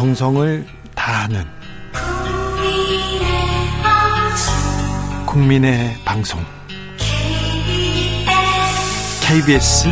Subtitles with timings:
[0.00, 1.44] 정성을 다하는
[5.26, 6.40] 국민의 방송
[9.20, 9.88] KBS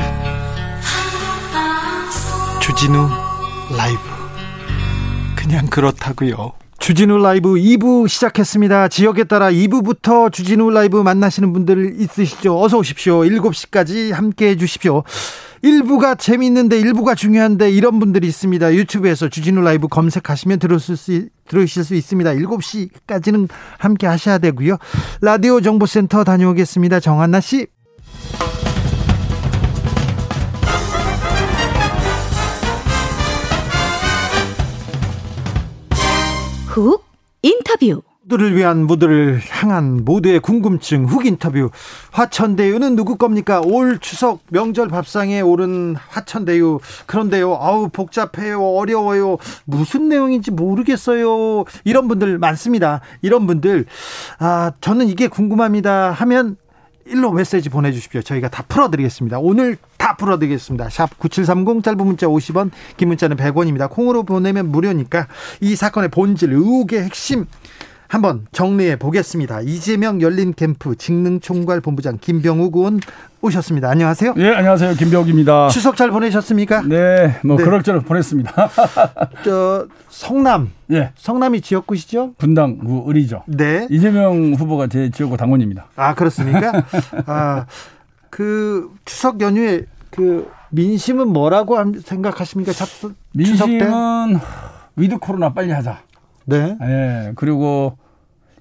[2.63, 3.07] 주진우
[3.77, 4.01] 라이브
[5.37, 6.53] 그냥 그렇다고요.
[6.79, 8.89] 주진우 라이브 2부 시작했습니다.
[8.89, 12.59] 지역에 따라 2부부터 주진우 라이브 만나시는 분들 있으시죠?
[12.59, 13.25] 어서 오십시오.
[13.25, 15.05] 7시까지 함께 해 주십시오.
[15.63, 18.75] 1부가 재미있는데 1부가 중요한데 이런 분들이 있습니다.
[18.75, 22.35] 유튜브에서 주진우 라이브 검색하시면 들으실 수, 들으실 수 있습니다.
[22.35, 24.77] 7시까지는 함께 하셔야 되고요.
[25.21, 27.01] 라디오 정보센터 다녀오겠습니다.
[27.01, 27.67] 정한나 씨.
[36.67, 37.05] 훅
[37.43, 41.71] 인터뷰 모두를 위한 모두를 향한 모두의 궁금증 훅 인터뷰
[42.13, 50.51] 화천대유는 누구 겁니까 올 추석 명절 밥상에 오른 화천대유 그런데요 아우 복잡해요 어려워요 무슨 내용인지
[50.51, 53.87] 모르겠어요 이런 분들 많습니다 이런 분들
[54.39, 56.57] 아 저는 이게 궁금합니다 하면
[57.11, 58.21] 일로 메시지 보내주십시오.
[58.21, 59.39] 저희가 다 풀어드리겠습니다.
[59.39, 60.91] 오늘 다 풀어드리겠습니다.
[60.91, 63.89] 샵 9730 짧은 문자 50원 긴 문자는 100원입니다.
[63.89, 65.27] 콩으로 보내면 무료니까
[65.63, 67.47] 이 사건의 본질 의혹의 핵심
[68.09, 69.61] 한번 정리해 보겠습니다.
[69.61, 73.01] 이재명 열린 캠프 직능 총괄 본부장 김병욱 의원
[73.43, 73.91] 오셨습니다.
[73.91, 74.35] 안녕하세요.
[74.39, 74.95] 예, 안녕하세요.
[74.95, 75.69] 김병욱입니다.
[75.69, 76.83] 추석 잘 보내셨습니까?
[76.83, 77.65] 네, 뭐 네.
[77.65, 78.71] 그럭저럭 보냈습니다.
[79.45, 80.71] 저 성남.
[80.91, 81.13] 예.
[81.17, 82.33] 성남이 지역구시죠?
[82.39, 83.43] 분당구 을이죠.
[83.47, 83.87] 네.
[83.91, 85.89] 이재명 후보가 제 지역구 당원입니다.
[85.95, 86.83] 아, 그렇습니까?
[87.27, 87.67] 아,
[88.31, 92.73] 그 추석 연휴에 그 민심은 뭐라고 생각하십니까?
[93.35, 94.39] 민심은
[94.97, 96.01] 위드 코로나 빨리 하자.
[96.49, 96.77] 네.
[96.83, 97.33] 예.
[97.37, 97.99] 그리고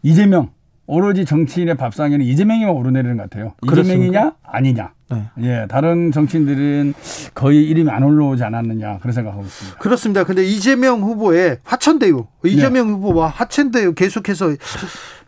[0.04, 0.50] 이재명
[0.88, 3.54] 오로지 정치인의 밥상에는 이재명이만 오르내리는 것 같아요.
[3.64, 4.92] 이재명이냐 아니냐.
[5.10, 5.24] 네.
[5.42, 6.94] 예, 다른 정치인들은
[7.34, 9.80] 거의 이름이 안 올라오지 않았느냐 그런 생각하고 있습니다.
[9.80, 10.24] 그렇습니다.
[10.26, 12.94] 근데 이재명 후보의 화천대유, 이재명 네.
[12.94, 14.48] 후보와 화천대유 계속해서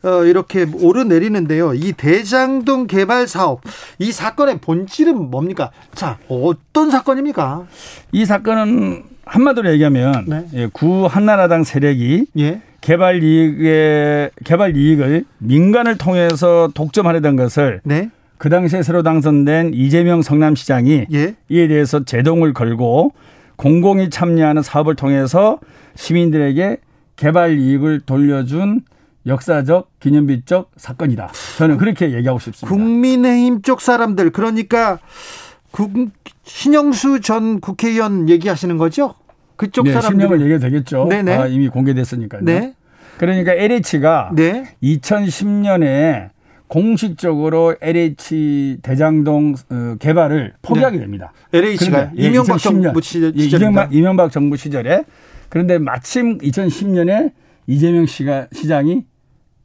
[0.03, 1.73] 어, 이렇게 오르내리는데요.
[1.73, 3.61] 이 대장동 개발 사업
[3.99, 5.71] 이 사건의 본질은 뭡니까?
[5.93, 7.65] 자, 어떤 사건입니까?
[8.13, 10.45] 이 사건은 한마디로 얘기하면 네.
[10.53, 12.61] 예, 구 한나라당 세력이 예.
[12.81, 18.09] 개발 이익의 개발 이익을 민간을 통해서 독점하려던 것을 네.
[18.37, 21.35] 그 당시에 새로 당선된 이재명 성남시장이 예.
[21.49, 23.13] 이에 대해서 제동을 걸고
[23.57, 25.59] 공공이 참여하는 사업을 통해서
[25.95, 26.77] 시민들에게
[27.15, 28.81] 개발 이익을 돌려준
[29.27, 31.31] 역사적 기념비적 사건이다.
[31.57, 32.67] 저는 그렇게 얘기하고 싶습니다.
[32.67, 34.99] 국민의힘 쪽 사람들 그러니까
[35.71, 35.91] 국,
[36.43, 39.13] 신영수 전 국회의원 얘기하시는 거죠?
[39.59, 41.07] 그쪽 네, 사람들 실명을 얘기해도 되겠죠.
[41.09, 41.35] 네네.
[41.35, 42.43] 아, 이미 공개됐으니까요.
[42.45, 42.75] 네.
[43.17, 44.63] 그러니까 LH가 네.
[44.81, 46.29] 2010년에
[46.67, 51.01] 공식적으로 LH 대장동 어, 개발을 포기하게 네.
[51.01, 51.33] 됩니다.
[51.51, 55.03] LH가 예, 이명박 정부 시절 예, 이명박, 이명박 정부 시절에
[55.49, 57.33] 그런데 마침 2010년에
[57.67, 59.03] 이재명 씨가 시장이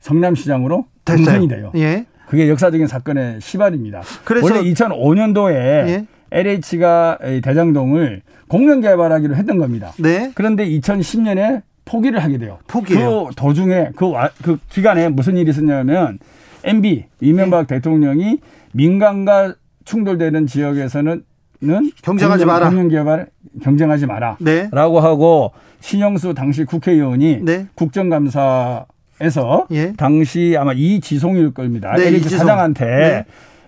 [0.01, 1.71] 성남시장으로 당선이 돼요.
[1.77, 2.07] 예.
[2.27, 4.03] 그게 역사적인 사건의 시발입니다.
[4.25, 6.07] 그래서 원래 2005년도에 예.
[6.35, 9.93] LH가 대장동을 공영 개발하기로 했던 겁니다.
[9.99, 10.33] 네.
[10.35, 12.59] 그런데 2010년에 포기를 하게 돼요.
[12.67, 13.27] 포기해요.
[13.27, 16.19] 그 도중에 그, 와, 그 기간에 무슨 일이 있었냐면
[16.65, 17.77] MB 이명박 네.
[17.77, 18.39] 대통령이
[18.73, 21.25] 민간과 충돌되는 지역에서는
[22.03, 22.69] 경쟁하지 마라.
[22.71, 23.27] 공영 개발
[23.63, 24.37] 경쟁하지 마라.
[24.41, 24.69] 네.
[24.73, 27.67] 라고 하고 신영수 당시 국회의원이 네.
[27.75, 28.87] 국정감사에서
[29.71, 29.93] 예.
[29.97, 31.95] 당시 아마 이지송일 겁니다.
[31.97, 33.25] 네, LH 사장한테 네.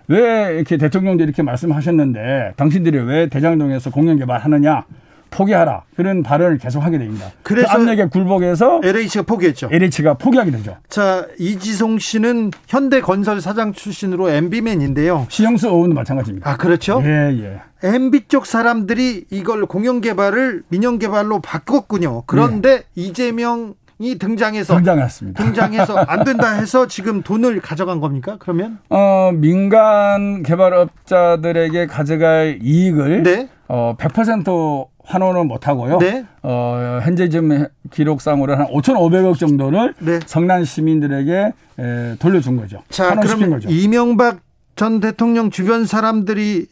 [0.07, 4.85] 왜 이렇게 대통령도 이렇게 말씀하셨는데 당신들이 왜 대장동에서 공영 개발하느냐
[5.29, 7.27] 포기하라 그런 발언을 계속하게 됩니다.
[7.43, 9.69] 그 그래서 그 압력에 굴복해서 LH가 포기했죠.
[9.71, 10.77] LH가 포기하게 되죠.
[10.89, 15.27] 자 이지송 씨는 현대건설 사장 출신으로 MB맨인데요.
[15.29, 16.49] 시영수 의원도 마찬가지입니다.
[16.49, 17.01] 아 그렇죠?
[17.03, 17.61] 예 예.
[17.83, 22.23] MB 쪽 사람들이 이걸 공영 개발을 민영 개발로 바꿨군요.
[22.25, 22.83] 그런데 네.
[22.95, 25.43] 이재명 이 등장해서 등장했습니다.
[25.43, 28.37] 등장해서 안 된다 해서 지금 돈을 가져간 겁니까?
[28.39, 33.49] 그러면 어 민간 개발업자들에게 가져갈 이익을 네.
[33.67, 35.97] 어 100% 환원을 못 하고요.
[35.97, 36.25] 네.
[36.43, 40.19] 어 현재 지금 기록상으로 한 5,500억 정도를 네.
[40.25, 42.83] 성난 시민들에게 에, 돌려준 거죠.
[42.89, 43.69] 자, 그럼 거죠.
[43.69, 44.39] 이명박
[44.75, 46.67] 전 대통령 주변 사람들이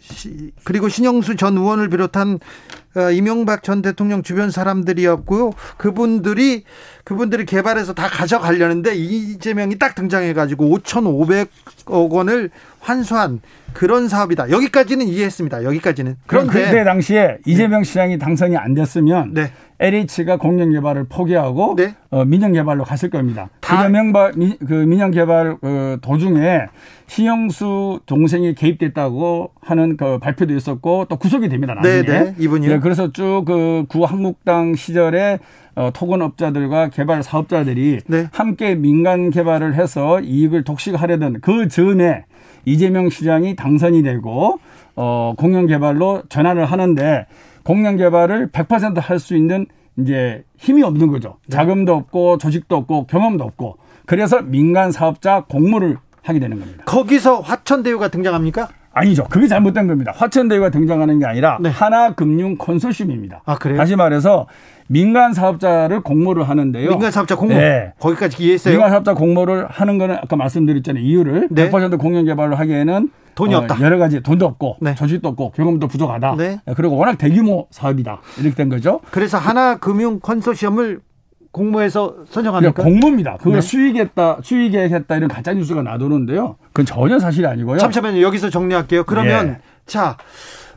[0.63, 2.37] 그리고 신영수 전 의원을 비롯한 어,
[3.13, 5.51] 이명박 전 대통령 주변 사람들이었고요.
[5.77, 6.63] 그분들이
[7.03, 12.49] 그분들이 개발해서 다 가져가려는데 이재명이 딱 등장해가지고 5,500억 원을
[12.79, 13.41] 환수한
[13.73, 14.49] 그런 사업이다.
[14.49, 15.63] 여기까지는 이해했습니다.
[15.63, 16.15] 여기까지는.
[16.25, 19.51] 그런데 그때 당시에 이재명 시장이 당선이 안 됐으면 네.
[19.79, 21.95] LH가 공영 개발을 포기하고 네.
[22.09, 23.49] 어, 민영 개발로 갔을 겁니다.
[23.65, 24.33] 이재명박
[24.65, 26.67] 그 민영 개발 그 도중에
[27.07, 31.73] 신영수 동생이 개입됐다고 하는 그 발표도 있었고 또 구속이 됩니다.
[31.73, 32.01] 나중에.
[32.01, 32.35] 네, 네.
[32.39, 35.39] 이분이 네, 그래서 쭉 그 구한국당 시절에
[35.73, 38.27] 어, 토건업자들과 개발 사업자들이 네.
[38.31, 42.25] 함께 민간 개발을 해서 이익을 독식하려던 그 즈음에
[42.63, 44.59] 이재명 시장이 당선이 되고
[44.95, 47.25] 어, 공영 개발로 전환을 하는데
[47.63, 49.65] 공영 개발을 100%할 수 있는
[49.97, 51.37] 이제 힘이 없는 거죠.
[51.47, 51.55] 네.
[51.55, 56.83] 자금도 없고 조직도 없고 경험도 없고 그래서 민간 사업자 공모를 하게 되는 겁니다.
[56.85, 58.69] 거기서 화천대유가 등장합니까?
[58.95, 59.25] 아니죠.
[59.29, 60.13] 그게 잘못된 겁니다.
[60.15, 61.69] 화천대유가 등장하는 게 아니라 네.
[61.69, 63.41] 하나금융 컨소시엄입니다.
[63.45, 63.77] 아, 그래요?
[63.77, 64.47] 다시 말해서
[64.87, 66.89] 민간 사업자를 공모를 하는데요.
[66.89, 67.55] 민간 사업자 공모.
[67.55, 67.91] 네.
[67.99, 68.73] 거기까지 이해했어요.
[68.73, 71.03] 민간 사업자 공모를 하는 거는 아까 말씀드렸잖아요.
[71.03, 71.69] 이유를 네.
[71.69, 73.81] 100% 공영 개발을 하기에는 돈이 어, 없다.
[73.81, 74.95] 여러 가지 돈도 없고 네.
[74.95, 76.35] 조직도 없고 경험도 부족하다.
[76.37, 76.61] 네.
[76.77, 78.21] 그리고 워낙 대규모 사업이다.
[78.39, 79.01] 이렇게 된 거죠.
[79.11, 81.01] 그래서 하나금융 컨소시엄을
[81.55, 82.83] 공모해서 선정합니까?
[82.83, 83.37] 공모입니다.
[83.37, 83.61] 그걸 네.
[83.61, 86.57] 수익했다, 수익액했다 이런 가짜 뉴스가 나도는데요.
[86.73, 87.77] 그건 전혀 사실이 아니고요.
[87.77, 88.21] 잠시만요.
[88.21, 89.05] 여기서 정리할게요.
[89.05, 89.57] 그러면 예.
[89.85, 90.17] 자,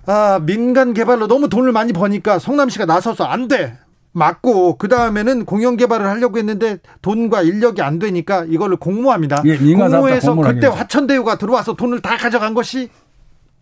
[0.07, 3.77] 아, 민간 개발로 너무 돈을 많이 버니까 성남시가 나서서 안 돼.
[4.13, 9.43] 맞고 그 다음에는 공영 개발을 하려고 했는데 돈과 인력이 안 되니까 이걸로 공모합니다.
[9.47, 12.89] 예, 공모해서 그때 화천대유가 들어와서 돈을 다 가져간 것이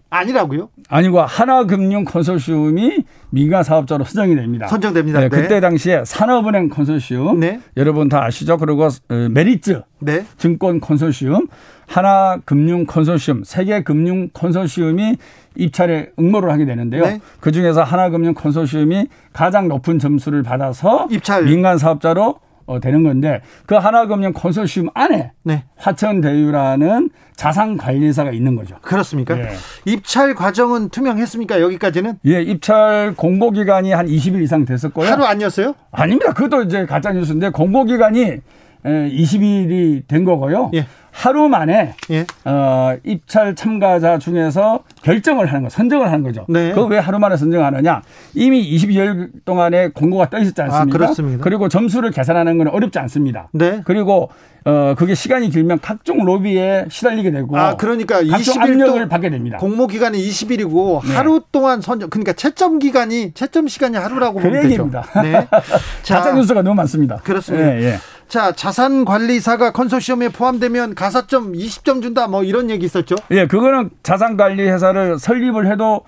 [0.09, 0.69] 아니라고요?
[0.89, 4.67] 아니고 하나금융 컨소시엄이 민간 사업자로 선정이 됩니다.
[4.69, 5.21] 선정됩니다.
[5.21, 7.61] 네, 그때 당시에 산업은행 컨소시엄 네.
[7.77, 8.57] 여러분 다 아시죠?
[8.57, 10.25] 그리고 어, 메리츠 네.
[10.39, 11.49] 증권 컨소시엄,
[11.87, 15.17] 하나금융 컨소시엄, 세계금융 컨소시엄이
[15.57, 17.03] 입찰에 응모를 하게 되는데요.
[17.03, 17.21] 네.
[17.41, 21.45] 그 중에서 하나금융 컨소시엄이 가장 높은 점수를 받아서 입찰.
[21.45, 25.65] 민간 사업자로 어, 되는 건데 그 하나금융 컨소시엄 안에 네.
[25.77, 28.77] 화천대유라는 자산관리사가 있는 거죠.
[28.83, 29.39] 그렇습니까?
[29.39, 29.49] 예.
[29.85, 31.61] 입찰 과정은 투명했습니까?
[31.61, 32.19] 여기까지는?
[32.27, 35.09] 예, 입찰 공고 기간이 한 20일 이상 됐었고요.
[35.09, 35.75] 하루 아니었어요?
[35.93, 36.33] 아닙니다.
[36.33, 38.41] 그것도 이제 가짜 뉴스인데 공고 기간이
[38.85, 40.71] 20일이 된 거고요.
[40.75, 40.87] 예.
[41.17, 42.27] 하루 만에 예.
[42.45, 46.45] 어, 입찰 참가자 중에서 결정을 하는 거, 선정을 하는 거죠.
[46.47, 46.73] 네.
[46.73, 48.03] 그거 왜 하루 만에 선정하느냐?
[48.35, 50.83] 이미 22일 동안에 공고가 떠 있었지 않습니까?
[50.83, 51.43] 아, 그렇습니다.
[51.43, 53.49] 그리고 점수를 계산하는 건 어렵지 않습니다.
[53.53, 53.81] 네.
[53.87, 54.29] 그리고
[54.67, 59.59] 어 그게 시간이 길면 각종 로비에 시달리게 되고 아 그러니까 20일 압력을 받게 됩니다.
[59.59, 61.15] 공모 기간이 20일이고 네.
[61.15, 64.91] 하루 동안 선정 그러니까 채점 기간이 채점 시간이 하루라고 보면 그 되죠.
[65.23, 65.47] 네.
[66.03, 67.19] 자, 가짜 뉴스가 너무 많습니다.
[67.19, 67.65] 그렇습니다.
[67.65, 67.99] 네, 예.
[68.29, 73.15] 자, 자산 관리사가 컨소시엄에 포함되면 가사점 20점 준다 뭐 이런 얘기 있었죠?
[73.31, 76.03] 예, 그거는 자산 관리 회사를 설립을 해도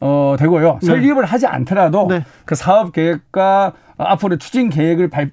[0.00, 0.78] 어 되고요.
[0.82, 0.86] 네.
[0.86, 2.24] 설립을 하지 않더라도 네.
[2.44, 3.74] 그 사업 계획과
[4.04, 5.30] 앞으로 추진 계획을 발,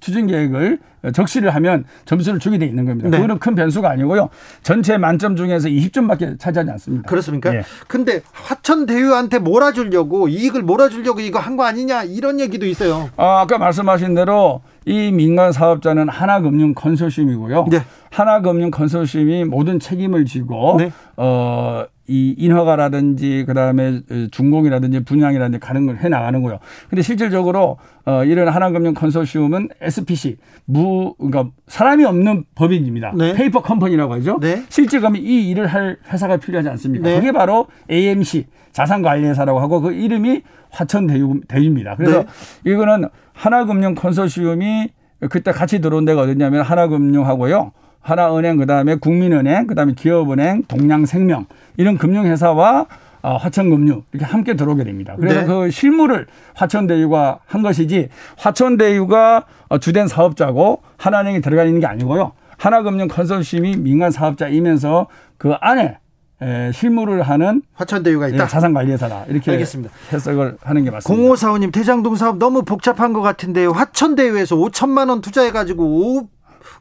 [0.00, 0.78] 추진 계획을
[1.12, 3.10] 적시를 하면 점수를 주게 돼 있는 겁니다.
[3.10, 3.16] 네.
[3.16, 4.28] 그거는 큰 변수가 아니고요.
[4.62, 7.08] 전체 만점 중에서 20점밖에 차지하지 않습니다.
[7.08, 7.52] 그렇습니까?
[7.56, 7.64] 예.
[7.88, 13.10] 근데 화천 대유한테 몰아주려고 이익을 몰아주려고 이거 한 거 아니냐 이런 얘기도 있어요.
[13.16, 17.66] 아, 아까 말씀하신 대로 이 민간 사업자는 하나금융 컨소시엄이고요.
[17.70, 17.82] 네.
[18.10, 20.92] 하나금융 컨소시엄이 모든 책임을 지고 네.
[21.16, 24.00] 어 이 인허가라든지 그다음에
[24.32, 26.58] 준공이라든지 분양이라든지 가는 걸 해 나가는 거요.
[26.90, 33.12] 근데 실질적으로 어 이런 하나금융 컨소시엄은 SPC 무 그러니까 사람이 없는 법인입니다.
[33.16, 33.34] 네.
[33.34, 34.38] 페이퍼 컴퍼니라고 하죠.
[34.40, 34.64] 네.
[34.68, 37.08] 실제 그러면 이 일을 할 회사가 필요하지 않습니까?
[37.08, 37.16] 네.
[37.16, 41.96] 그게 바로 AMC 자산관리회사라고 하고 그 이름이 화천대유입니다.
[41.96, 42.24] 그래서
[42.64, 42.72] 네.
[42.72, 44.88] 이거는 하나금융 컨소시엄이
[45.30, 47.72] 그때 같이 들어온 데가 어디냐면 하나금융하고요.
[48.02, 51.46] 하나은행 그다음에 국민은행 그다음에 기업은행 동양생명
[51.76, 52.86] 이런 금융회사와
[53.22, 55.14] 어, 화천금융 이렇게 함께 들어오게 됩니다.
[55.18, 55.46] 그래서 네.
[55.46, 62.32] 그 실무를 화천대유가 한 것이지 화천대유가 어, 주된 사업자고 하나은행이 들어가 있는 게 아니고요.
[62.58, 65.06] 하나금융 컨소시엄이 민간 사업자이면서
[65.38, 65.98] 그 안에
[66.42, 68.44] 에, 실무를 하는 화천대유가 있다.
[68.44, 69.26] 예, 자산관리회사다.
[69.28, 69.92] 이렇게 알겠습니다.
[70.12, 71.34] 해석을 하는 게 맞습니다.
[71.34, 73.70] 0545님 대장동 사업 너무 복잡한 것 같은데요.
[73.70, 76.28] 화천대유에서 5천만 원 투자해가지고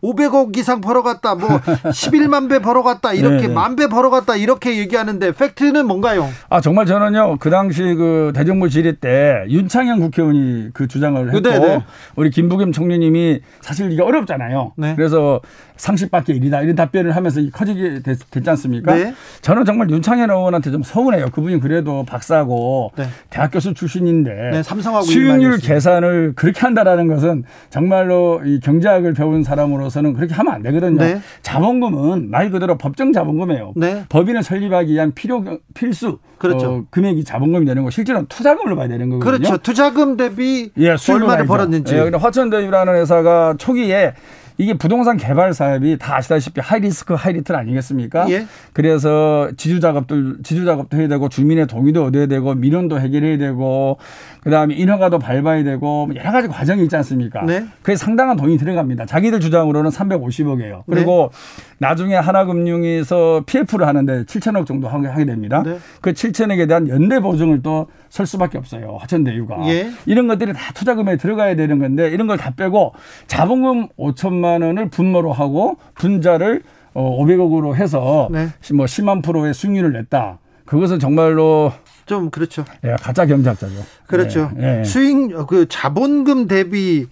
[0.04, 1.50] 500억 이상 벌어갔다, 뭐
[1.92, 3.54] 11만 배 벌어갔다, 이렇게 네.
[3.54, 6.28] 만배 벌어갔다 이렇게 얘기하는데 팩트는 뭔가요?
[6.50, 11.60] 아 정말 저는요 그 당시 그 대정부 질의 때 윤창현 국회의원이 그 주장을 했고 네네.
[11.60, 11.86] 네.
[12.16, 14.74] 우리 김부겸 총리님이 사실 이게 어렵잖아요.
[14.78, 14.96] 네.
[14.96, 15.40] 그래서
[15.82, 18.96] 상식밖에 일이다 이런 답변을 하면서 커지게 됐, 지 않습니까?
[18.96, 19.14] 네.
[19.42, 21.30] 저는 정말 윤창현 의원한테 좀 서운해요.
[21.32, 23.06] 그분이 그래도 박사고 네.
[23.30, 30.14] 대학 교수 출신인데 네, 수익률 계산을 그렇게 한다라는 것은 정말로 이 경제학을 배운 사람으로 법원으로서는
[30.14, 30.98] 그렇게 하면 안 되거든요.
[30.98, 31.22] 네.
[31.42, 33.74] 자본금은 말 그대로 법정 자본금이에요.
[33.76, 34.06] 네.
[34.10, 36.70] 법인을 설립하기 위한 필요 필수 그렇죠.
[36.72, 39.38] 어, 금액이 자본금이 되는 거 실제로는 투자금으로 봐야 되는 거거든요.
[39.38, 39.58] 그렇죠.
[39.58, 41.96] 투자금 대비 예, 얼마를 벌었는지.
[41.96, 44.14] 예, 화천대유라는 회사가 초기에
[44.62, 48.30] 이게 부동산 개발 사업이 다 아시다시피 하이리스크 하이리틀 아니겠습니까?
[48.30, 48.46] 예.
[48.74, 53.98] 그래서 지주 작업들 지주 작업도 해야 되고 주민의 동의도 얻어야 되고 민원도 해결해야 되고
[54.44, 57.44] 그다음에 인허가도 밟아야 되고 뭐 여러 가지 과정이 있지 않습니까?
[57.44, 57.66] 네.
[57.82, 59.08] 그게 상당한 돈이 들어갑니다.
[59.08, 60.84] 자기들 주장으로는 350억이에요.
[60.88, 61.78] 그리고 네.
[61.80, 65.64] 나중에 하나금융에서 PF를 하는데 7천억 정도 하게 됩니다.
[65.66, 65.80] 네.
[66.02, 68.98] 그 7천억에 대한 연대 보증을 또 설 수밖에 없어요.
[69.00, 69.68] 화천대유가.
[69.70, 69.90] 예.
[70.06, 72.94] 이런 것들이 다 투자금에 들어가야 되는 건데 이런 걸 다 빼고
[73.28, 76.62] 자본금 5천만 원을 분모로 하고 분자를
[76.94, 78.50] 어 500억으로 해서 네.
[78.74, 80.40] 뭐 10만 프로의 수익률을 냈다.
[80.66, 81.72] 그것은 정말로
[82.06, 82.66] 좀 그렇죠.
[82.84, 83.76] 예, 가짜 경제학자죠.
[84.08, 84.52] 그렇죠.
[84.60, 84.84] 예, 예.
[84.84, 85.16] 수익
[85.48, 87.08] 그 자본금 대비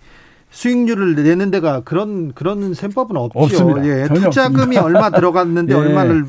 [0.52, 3.40] 수익률을 내는 데가 그런 그런 셈법은 없죠.
[3.40, 3.86] 없습니다.
[3.86, 4.84] 예, 투자금이 없습니다.
[4.84, 5.78] 얼마 들어갔는데 예.
[5.78, 6.26] 얼마를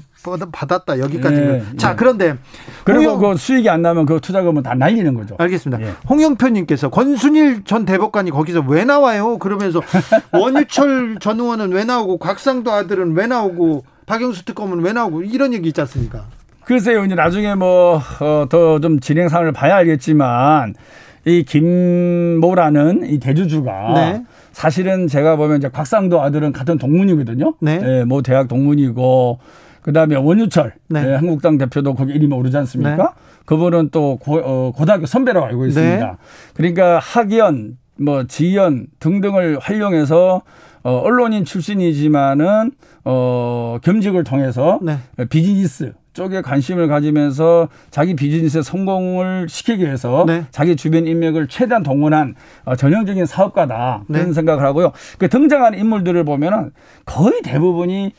[0.53, 1.65] 받았다 여기까지는.
[1.73, 1.77] 예.
[1.77, 1.97] 자 예.
[1.97, 2.37] 그런데
[2.85, 3.33] 그리고 홍영...
[3.33, 5.37] 그 수익이 안 나면 그 투자금은 다 날리는 거죠.
[5.39, 5.83] 알겠습니다.
[5.83, 5.93] 예.
[6.09, 9.39] 홍영표님께서 권순일 전 대법관이 거기서 왜 나와요?
[9.39, 9.81] 그러면서
[10.33, 15.69] 원유철 전 의원은 왜 나오고 곽상도 아들은 왜 나오고 박영수 특검은 왜 나오고 이런 얘기
[15.69, 16.25] 있지 않습니까?
[16.65, 20.75] 글쎄요, 이제 나중에 뭐, 어, 더좀 진행 상황을 봐야 알겠지만,
[21.25, 24.25] 이 김모라는 이 대주주가 네.
[24.53, 27.55] 사실은 제가 보면 이제 곽상도 아들은 같은 동문이거든요.
[27.61, 27.79] 네.
[27.79, 29.39] 네, 뭐 대학 동문이고
[29.83, 31.05] 그다음에 원유철 네.
[31.05, 32.97] 네, 한국당 대표도 거기 이름이 오르지 않습니까?
[32.97, 33.09] 네.
[33.45, 36.07] 그분은 또 고, 어, 고등학교 선배라고 알고 있습니다.
[36.07, 36.13] 네.
[36.55, 40.43] 그러니까 학연, 뭐 지연 등등을 활용해서
[40.83, 42.73] 어, 언론인 출신이지만은
[43.05, 44.99] 어, 겸직을 통해서 네.
[45.29, 50.45] 비즈니스 쪽에 관심을 가지면서 자기 비즈니스의 성공을 시키기 위해서 네.
[50.51, 52.35] 자기 주변 인맥을 최대한 동원한
[52.65, 54.33] 어, 전형적인 사업가다 그런 네.
[54.33, 54.93] 생각을 하고요.
[55.19, 56.73] 그 등장하는 인물들을 보면은
[57.05, 58.13] 거의 대부분이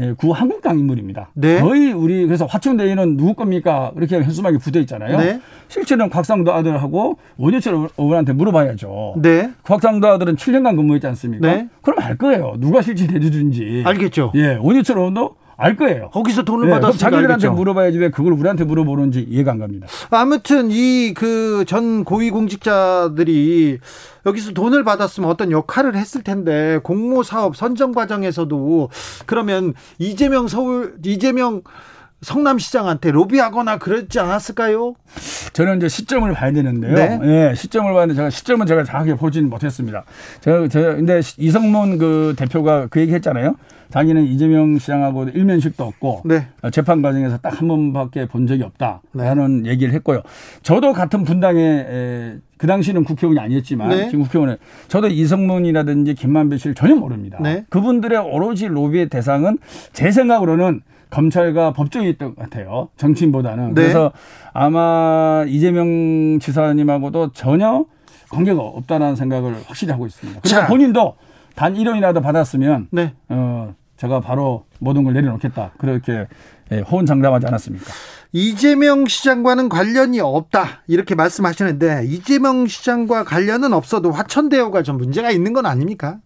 [0.00, 1.30] 예, 구 한국당 인물입니다.
[1.34, 1.60] 네.
[1.60, 3.92] 거의 우리 그래서 화천대유는 누구 겁니까?
[3.96, 5.18] 이렇게 현수막이 붙어 있잖아요.
[5.18, 5.40] 네.
[5.68, 9.14] 실제는 곽상도 아들하고 원효철 의원한테 물어봐야죠.
[9.18, 9.50] 네.
[9.62, 11.46] 곽상도 아들은 7년간 근무했지 않습니까?
[11.46, 11.68] 네.
[11.82, 12.54] 그럼 알 거예요.
[12.58, 13.82] 누가 실제 대주주인지.
[13.84, 14.32] 알겠죠.
[14.36, 16.08] 예, 원효철 의원도 알 거예요.
[16.10, 17.52] 거기서 돈을 네, 받았으니까 자기들한테 알겠죠.
[17.52, 19.86] 물어봐야지 왜 그걸 우리한테 물어보는지 이해가 안 갑니다.
[20.10, 23.78] 아무튼 이 그 전 고위공직자들이
[24.26, 28.88] 여기서 돈을 받았으면 어떤 역할을 했을 텐데 공모 사업 선정 과정에서도
[29.26, 31.62] 그러면 이재명 서울 이재명
[32.22, 34.94] 성남시장한테 로비하거나 그랬지 않았을까요?
[35.54, 36.94] 저는 이제 시점을 봐야 되는데요.
[36.94, 37.18] 네.
[37.24, 40.04] 예, 시점을 봤는데 제가 시점은 제가 정확하게 보지는 못했습니다.
[40.42, 43.56] 제가, 제가 근데 이성문 그 대표가 그 얘기 했잖아요.
[43.90, 46.46] 자기는 이재명 시장하고 일면식도 없고 네.
[46.72, 49.70] 재판 과정에서 딱 한 번밖에 본 적이 없다라는 네.
[49.70, 50.22] 얘기를 했고요.
[50.62, 54.08] 저도 같은 분당에 에, 그 당시는 국회의원이 아니었지만 네.
[54.08, 54.56] 지금 국회의원에
[54.88, 57.38] 저도 이성문이라든지 김만배 씨를 전혀 모릅니다.
[57.42, 57.64] 네.
[57.68, 59.58] 그분들의 오로지 로비의 대상은
[59.92, 60.80] 제 생각으로는
[61.10, 62.88] 검찰과 법정이었던 것 같아요.
[62.96, 63.74] 정치인보다는.
[63.74, 63.82] 네.
[63.82, 64.12] 그래서
[64.52, 67.84] 아마 이재명 지사님하고도 전혀
[68.30, 70.40] 관계가 없다는 생각을 확실히 하고 있습니다.
[70.42, 71.16] 그리고 본인도
[71.56, 73.12] 단 1원이라도 받았으면 네.
[73.28, 75.72] 어, 제가 바로 모든 걸 내려놓겠다.
[75.76, 76.26] 그렇게
[76.72, 77.84] 예, 호언장담하지 않았습니까?
[78.32, 80.82] 이재명 시장과는 관련이 없다.
[80.86, 86.18] 이렇게 말씀하시는데 이재명 시장과 관련은 없어도 화천대유가 좀 문제가 있는 건 아닙니까?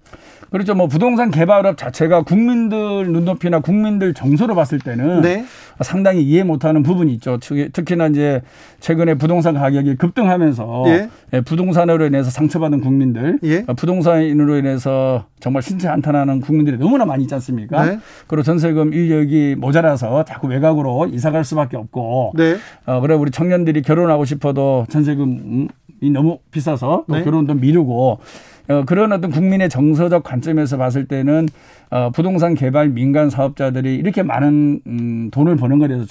[0.51, 0.75] 그렇죠.
[0.75, 5.45] 뭐 부동산 개발업 자체가 국민들 눈높이나 국민들 정서로 봤을 때는 네.
[5.81, 7.39] 상당히 이해 못하는 부분이 있죠.
[7.39, 8.43] 특히나 이제
[8.81, 11.09] 최근에 부동산 가격이 급등하면서 예.
[11.33, 13.65] 예 부동산으로 인해서 상처받은 국민들, 예.
[13.65, 17.85] 부동산으로 인해서 정말 신체 한탄하는 국민들이 너무나 많이 있지 않습니까?
[17.85, 17.99] 네.
[18.27, 22.57] 그리고 전세금 인력이 모자라서 자꾸 외곽으로 이사갈 수밖에 없고, 네.
[22.87, 25.69] 어, 그래 우리 청년들이 결혼하고 싶어도 전세금이
[26.13, 27.25] 너무 비싸서 또 네.
[27.25, 28.21] 결혼도 미루고
[28.69, 31.49] 어, 그런 어떤 국민의 정서적 관점에서 봤을 때는
[31.91, 36.07] 어, 부동산 개발 민간 사업자들이 이렇게 많은 음, 돈을 버는 것에 대해서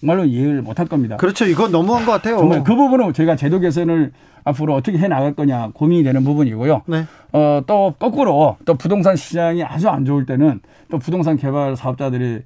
[0.00, 1.16] 정말로 이해를 못할 겁니다.
[1.16, 1.44] 그렇죠.
[1.44, 2.38] 이건 너무한 것 같아요.
[2.38, 4.12] 정말 그 부분은 저희가 제도 개선을
[4.44, 6.82] 앞으로 어떻게 해 나갈 거냐 고민이 되는 부분이고요.
[6.86, 7.04] 네.
[7.32, 10.60] 어, 또 거꾸로 또 부동산 시장이 아주 안 좋을 때는
[10.90, 12.40] 또 부동산 개발 사업자들이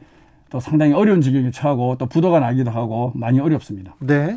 [0.50, 3.94] 또 상당히 어려운 지경에 처하고 또 부도가 나기도 하고 많이 어렵습니다.
[4.00, 4.36] 네.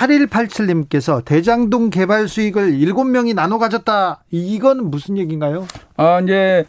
[0.00, 4.22] 8187님께서 대장동 개발 수익을 7명이 나눠 가졌다.
[4.30, 5.66] 이건 무슨 얘기인가요?
[5.96, 6.64] 아, 이제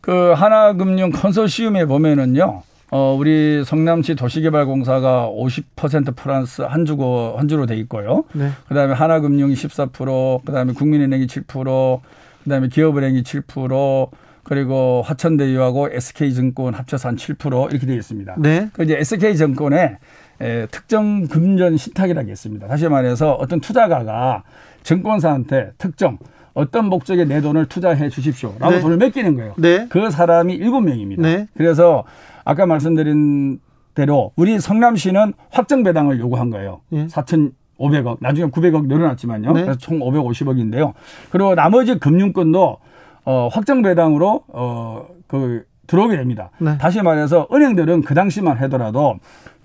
[0.00, 2.62] 그 하나금융 컨소시엄에 보면은요.
[2.92, 8.24] 어, 우리 성남시 도시개발공사가 50% 플러스 한 주고 한 주로 돼 있고요.
[8.32, 8.50] 네.
[8.68, 12.00] 그다음에 하나금융이 14%, 그다음에 국민은행이 7%,
[12.44, 14.08] 그다음에 기업은행이 7%,
[14.44, 18.36] 그리고 화천대유하고 SK증권 합쳐서 한 7% 이렇게 되어 있습니다.
[18.38, 18.70] 네.
[18.72, 19.98] 그 이제 SK증권에
[20.40, 22.66] 에, 특정 금전 신탁이라고 했습니다.
[22.66, 24.42] 다시 말해서 어떤 투자가가
[24.82, 26.18] 증권사한테 특정
[26.54, 28.80] 어떤 목적에 내 돈을 투자해 주십시오라고 네.
[28.80, 29.54] 돈을 맡기는 거예요.
[29.58, 29.86] 네.
[29.88, 31.22] 그 사람이 일곱 명입니다.
[31.22, 31.48] 네.
[31.54, 32.04] 그래서
[32.44, 33.60] 아까 말씀드린
[33.94, 36.80] 대로 우리 성남시는 확정 배당을 요구한 거예요.
[36.88, 37.06] 네.
[37.08, 39.52] 4,500억, 나중에 900억 늘어났지만요.
[39.52, 39.62] 네.
[39.62, 40.92] 그래서 총 550억인데요.
[41.30, 42.78] 그리고 나머지 금융권도
[43.24, 46.50] 어, 확정 배당으로 어, 그 들어오게 됩니다.
[46.58, 46.78] 네.
[46.78, 49.18] 다시 말해서 은행들은 그 당시만 하더라도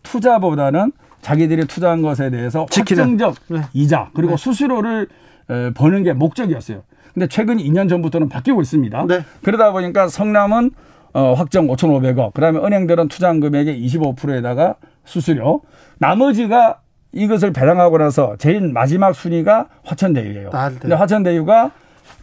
[0.03, 0.91] 투자보다는
[1.21, 3.03] 자기들이 투자한 것에 대해서 지키는.
[3.03, 3.61] 확정적 네.
[3.73, 4.37] 이자 그리고 네.
[4.37, 5.07] 수수료를
[5.49, 6.83] 에, 버는 게 목적이었어요.
[7.13, 9.05] 근데 최근 2년 전부터는 바뀌고 있습니다.
[9.07, 9.25] 네.
[9.43, 10.71] 그러다 보니까 성남은
[11.13, 15.61] 어, 확정 5,500억, 그다음에 은행들은 투자한 금액의 25%에다가 수수료,
[15.97, 16.79] 나머지가
[17.11, 20.51] 이것을 배당하고 나서 제일 마지막 순위가 화천대유예요.
[20.53, 20.75] 아, 네.
[20.79, 21.71] 근데 화천대유가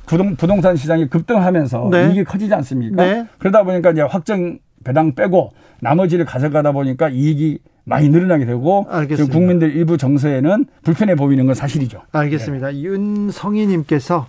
[0.07, 2.09] 부동, 부동산 시장이 급등하면서 네.
[2.09, 3.05] 이익이 커지지 않습니까?
[3.05, 3.27] 네.
[3.37, 9.33] 그러다 보니까 이제 확정 배당 빼고 나머지를 가져가다 보니까 이익이 많이 늘어나게 되고 알겠습니다.
[9.33, 12.03] 국민들 일부 정서에는 불편해 보이는 건 사실이죠.
[12.13, 12.71] 알겠습니다.
[12.71, 12.83] 네.
[12.83, 14.27] 윤성희님께서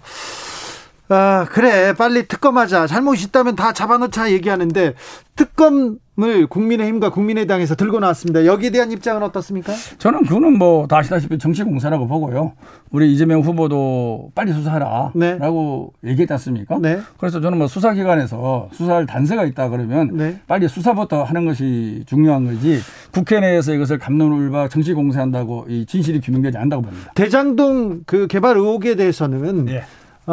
[1.11, 1.93] 아, 그래.
[1.93, 2.85] 빨리 특검하자.
[2.85, 4.93] 잘못 있다면 다 잡아놓자 얘기하는데
[5.35, 8.45] 특검을 국민의힘과 국민의당에서 들고 나왔습니다.
[8.45, 9.73] 여기에 대한 입장은 어떻습니까?
[9.97, 12.53] 저는 그거는 뭐 아시다시피 정치공사라고 보고요.
[12.91, 15.13] 우리 이재명 후보도 빨리 수사하라.
[15.15, 15.39] 네.
[15.39, 16.77] 라고 얘기했지 않습니까?
[16.79, 16.99] 네.
[17.17, 20.39] 그래서 저는 뭐 수사기관에서 수사할 단서가 있다 그러면 네.
[20.45, 26.83] 빨리 수사부터 하는 것이 중요한 거지 국회 내에서 이것을 감론을박 정치공사한다고 이 진실이 규명되지 않는다고
[26.83, 27.11] 봅니다.
[27.15, 29.83] 대장동 그 개발 의혹에 대해서는 네.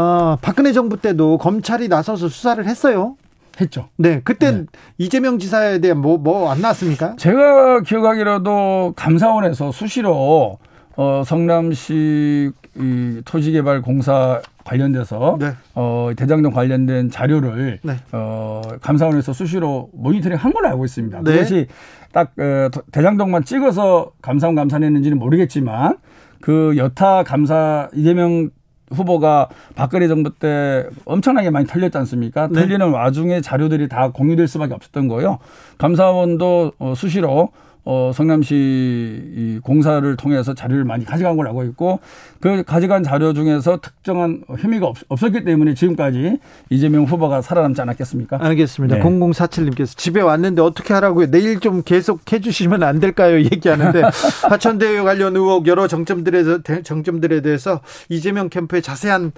[0.01, 3.17] 어, 박근혜 정부 때도 검찰이 나서서 수사를 했어요.
[3.59, 3.89] 했죠.
[3.97, 4.65] 네, 그때 네.
[4.99, 7.17] 이재명 지사에 대한 뭐 뭐 안 나왔습니까?
[7.17, 10.59] 제가 기억하기로도 감사원에서 수시로
[10.97, 15.53] 어, 성남시 이 토지개발 공사 관련돼서 네.
[15.75, 17.97] 어, 대장동 관련된 자료를 네.
[18.13, 21.23] 어, 감사원에서 수시로 모니터링 한 걸로 알고 있습니다.
[21.23, 21.33] 네.
[21.33, 21.67] 그것이
[22.13, 25.97] 딱 어, 대장동만 찍어서 감사원 감사했는지는 모르겠지만
[26.43, 28.51] 그 여타 감사 이재명
[28.91, 32.49] 후보가 박근혜 정부 때 엄청나게 많이 털렸지 않습니까?
[32.49, 32.61] 네.
[32.61, 35.39] 털리는 와중에 자료들이 다 공유될 수밖에 없었던 거예요.
[35.79, 37.51] 감사원도 어, 수시로
[37.89, 42.01] 어, 성남시 이 공사를 통해서 자료를 많이 가져간 걸 알고 있고
[42.41, 48.39] 그 가져간 자료 중에서 특정한 혐의가 없, 었기 때문에 지금까지 이재명 후보가 살아남지 않았겠습니까?
[48.41, 48.97] 알겠습니다.
[48.97, 49.03] 네.
[49.03, 51.31] 0047님께서 집에 왔는데 어떻게 하라고요?
[51.31, 53.37] 내일 좀 계속 해주시면 안 될까요?
[53.47, 54.03] 얘기하는데
[54.51, 56.43] 화천대유 관련 의혹 여러 정점들에,
[56.83, 59.31] 정점들에 대해서 이재명 캠프의 자세한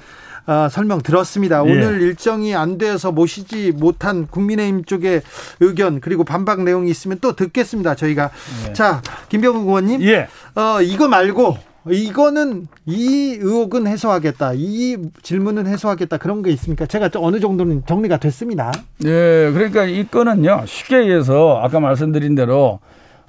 [0.48, 1.62] 어, 설명 들었습니다.
[1.66, 1.70] 예.
[1.70, 5.20] 오늘 일정이 안 돼서 모시지 못한 국민의힘 쪽의
[5.60, 7.94] 의견 그리고 반박 내용이 있으면 또 듣겠습니다.
[7.94, 8.30] 저희가
[8.68, 8.72] 예.
[8.72, 10.26] 자 김병국 의원님, 예.
[10.54, 11.58] 어, 이거 말고
[11.90, 14.52] 이거는 이 의혹은 해소하겠다.
[14.54, 16.16] 이 질문은 해소하겠다.
[16.16, 16.86] 그런 게 있습니까?
[16.86, 18.72] 제가 어느 정도는 정리가 됐습니다.
[19.00, 22.80] 네, 그러니까 이 건은요 쉽게 얘기해서 아까 말씀드린 대로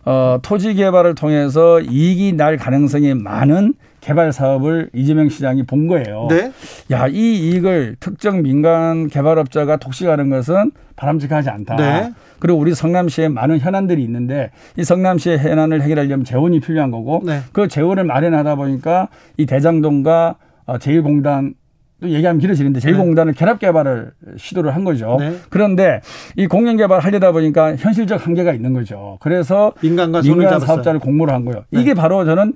[0.06, 6.28] 어, 토지 개발을 통해서 이익이 날 가능성이 많은 개발 사업을 이재명 시장이 본 거예요.
[6.30, 6.52] 네.
[6.92, 11.76] 야, 이 이익을 특정 민간 개발업자가 독식하는 것은 바람직하지 않다.
[11.76, 12.14] 네.
[12.40, 17.42] 그리고 우리 성남시에 많은 현안들이 있는데 이 성남시의 현안을 해결하려면 재원이 필요한 거고 네.
[17.52, 20.36] 그 재원을 마련하다 보니까 이 대장동과
[20.66, 21.56] 어, 제일공단
[22.02, 23.34] 또 얘기하면 길어지는데 제1공단을 네.
[23.34, 25.18] 결합 개발을 시도를 한 거죠.
[25.20, 25.36] 네.
[25.50, 26.00] 그런데
[26.38, 29.18] 이 공영 개발 하려다 보니까 현실적 한계가 있는 거죠.
[29.20, 31.66] 그래서 민간과 민간 사업자를 공모를 한 거예요.
[31.72, 31.82] 네.
[31.82, 32.54] 이게 바로 저는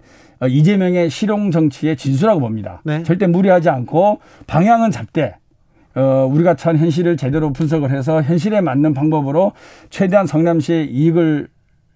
[0.47, 2.81] 이재명의 실용 정치의 진수라고 봅니다.
[2.83, 3.03] 네.
[3.03, 5.35] 절대 무리하지 않고 방향은 잡되
[5.95, 9.53] 어, 우리가 처한 현실을 제대로 분석을 해서 현실에 맞는 방법으로
[9.89, 11.47] 최대한 성남시의 이익을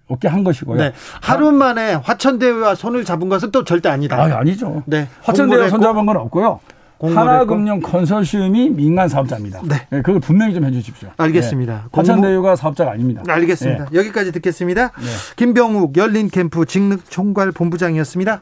[0.08, 0.78] 얻게 한 것이고요.
[0.78, 0.92] 네.
[1.20, 4.16] 하루 만에 화천대유와 손을 잡은 것은 또 절대 아니다.
[4.16, 4.82] 아, 아니죠.
[4.86, 5.08] 네.
[5.22, 6.60] 화천대유와 손 잡은 건 없고요.
[7.00, 9.60] 하나금융 컨소시엄이 민간 사업자입니다.
[9.62, 9.76] 네.
[9.90, 10.02] 네.
[10.02, 11.08] 그걸 분명히 좀 해주십시오.
[11.16, 11.74] 알겠습니다.
[11.74, 11.88] 네.
[11.92, 13.22] 화천대유가 사업자가 아닙니다.
[13.26, 13.86] 알겠습니다.
[13.90, 13.98] 네.
[13.98, 14.88] 여기까지 듣겠습니다.
[14.88, 15.06] 네.
[15.36, 18.40] 김병욱 열린 캠프 직능 총괄 본부장이었습니다.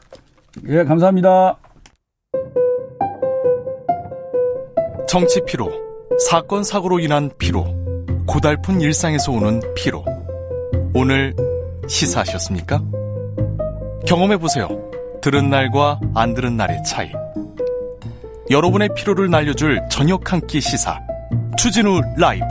[0.69, 1.57] 예, 감사합니다.
[5.07, 5.71] 정치 피로,
[6.29, 7.65] 사건 사고로 인한 피로,
[8.25, 10.03] 고달픈 일상에서 오는 피로.
[10.93, 11.33] 오늘
[11.87, 12.81] 시사하셨습니까?
[14.05, 14.67] 경험해 보세요.
[15.21, 17.11] 들은 날과 안 들은 날의 차이.
[18.49, 20.99] 여러분의 피로를 날려줄 저녁 한 끼 시사
[21.57, 22.45] 추진우 라이브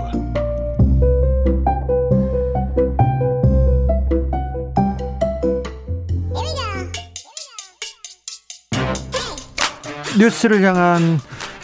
[10.18, 11.18] 뉴스를 향한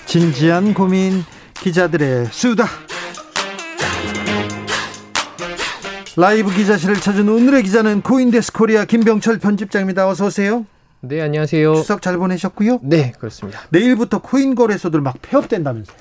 [0.07, 1.25] 진지한 고민
[1.61, 2.67] 기자들의 수다
[6.17, 10.07] 라이브 기자실을 찾은 오늘의 기자는 코인데스크 코리아 김병철 편집장입니다.
[10.07, 10.67] 어서 오세요.
[11.05, 11.75] 네, 안녕하세요.
[11.75, 12.79] 추석 잘 보내셨고요?
[12.83, 13.59] 네, 그렇습니다.
[13.71, 15.97] 내일부터 코인 거래소들 막 폐업된다면서요?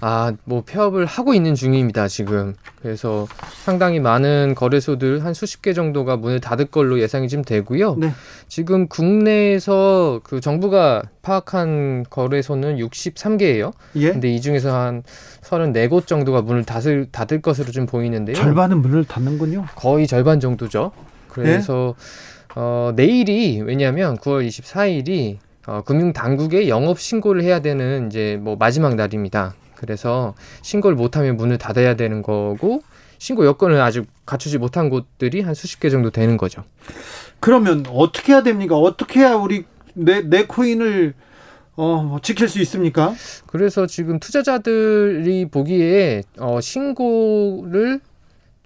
[0.00, 2.54] 아, 뭐 폐업을 하고 있는 중입니다, 지금.
[2.80, 3.26] 그래서
[3.64, 7.96] 상당히 많은 거래소들 한 수십 개 정도가 문을 닫을 걸로 예상이 좀 되고요.
[7.96, 8.12] 네.
[8.46, 13.72] 지금 국내에서 그 정부가 파악한 거래소는 63개예요.
[13.96, 14.12] 예?
[14.12, 15.02] 근데 이 중에서 한
[15.42, 18.36] 34곳 정도가 문을 닫을 닫을 것으로 좀 보이는데요.
[18.36, 19.64] 절반은 문을 닫는군요.
[19.74, 20.92] 거의 절반 정도죠.
[21.28, 22.33] 그래서 예?
[22.56, 28.94] 어, 내일이 왜냐하면 9월 24일이 어, 금융 당국에 영업 신고를 해야 되는 이제 뭐 마지막
[28.94, 29.54] 날입니다.
[29.74, 32.82] 그래서 신고를 못하면 문을 닫아야 되는 거고
[33.18, 36.64] 신고 여건을 아직 갖추지 못한 곳들이 한 수십 개 정도 되는 거죠.
[37.40, 38.76] 그러면 어떻게 해야 됩니까?
[38.76, 39.64] 어떻게 해야 우리
[39.94, 41.14] 내, 내 코인을
[41.76, 43.14] 어, 뭐 지킬 수 있습니까?
[43.46, 48.00] 그래서 지금 투자자들이 보기에 어, 신고를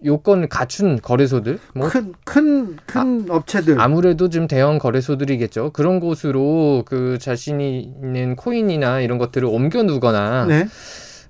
[0.05, 7.19] 요건을 갖춘 거래소들 뭐큰큰큰 큰, 큰 아, 업체들 아무래도 좀 대형 거래소들이겠죠 그런 곳으로 그
[7.19, 10.69] 자신이 있는 코인이나 이런 것들을 옮겨 두거나 네.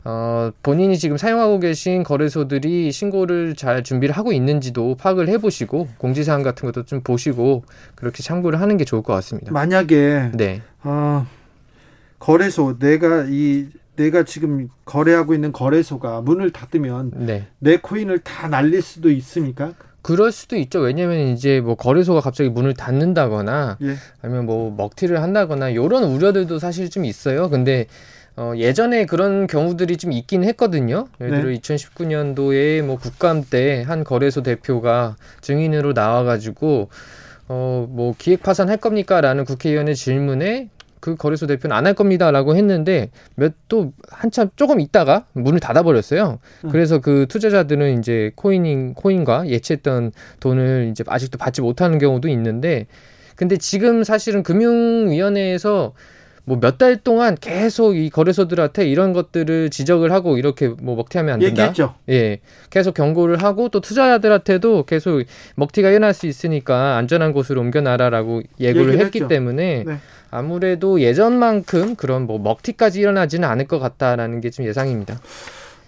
[0.04, 6.66] 어, 본인이 지금 사용하고 계신 거래소들이 신고를 잘 준비를 하고 있는지도 파악을 해보시고 공지사항 같은
[6.66, 9.52] 것도 좀 보시고 그렇게 참고를 하는 게 좋을 것 같습니다.
[9.52, 10.62] 만약에 네.
[10.82, 11.26] 어,
[12.18, 13.66] 거래소 내가 이
[13.98, 17.46] 내가 지금 거래하고 있는 거래소가 문을 닫으면 네.
[17.58, 19.74] 내 코인을 다 날릴 수도 있습니까?
[20.02, 20.78] 그럴 수도 있죠.
[20.78, 23.96] 왜냐면 이제 뭐 거래소가 갑자기 문을 닫는다거나 예.
[24.22, 27.50] 아니면 뭐 먹튀를 한다거나 이런 우려들도 사실 좀 있어요.
[27.50, 27.86] 근데
[28.36, 31.08] 어, 예전에 그런 경우들이 좀 있긴 했거든요.
[31.20, 31.58] 예를 들어 네.
[31.58, 36.88] 2019년도에 뭐 국감 때 한 거래소 대표가 증인으로 나와가지고
[37.48, 39.20] 어, 뭐 기획 파산할 겁니까?
[39.20, 40.68] 라는 국회의원의 질문에
[41.00, 46.38] 그 거래소 대표는 안 할 겁니다라고 했는데 몇 또 한참 조금 있다가 문을 닫아 버렸어요.
[46.64, 46.70] 음.
[46.70, 52.86] 그래서 그 투자자들은 이제 코인인 코인과 예치했던 돈을 이제 아직도 받지 못하는 경우도 있는데
[53.36, 55.92] 근데 지금 사실은 금융위원회에서
[56.48, 61.40] 뭐 몇 달 동안 계속 이 거래소들한테 이런 것들을 지적을 하고 이렇게 뭐 먹튀하면 안
[61.40, 61.62] 된다.
[61.62, 61.94] 얘기했죠.
[62.08, 62.40] 예.
[62.70, 65.22] 계속 경고를 하고 또 투자자들한테도 계속
[65.56, 69.28] 먹튀가 일어날 수 있으니까 안전한 곳으로 옮겨놔라라고 예고를 했기 했죠.
[69.28, 69.98] 때문에 네.
[70.30, 75.20] 아무래도 예전만큼 그런 뭐 먹튀까지 일어나지는 않을 것 같다라는 게 좀 예상입니다.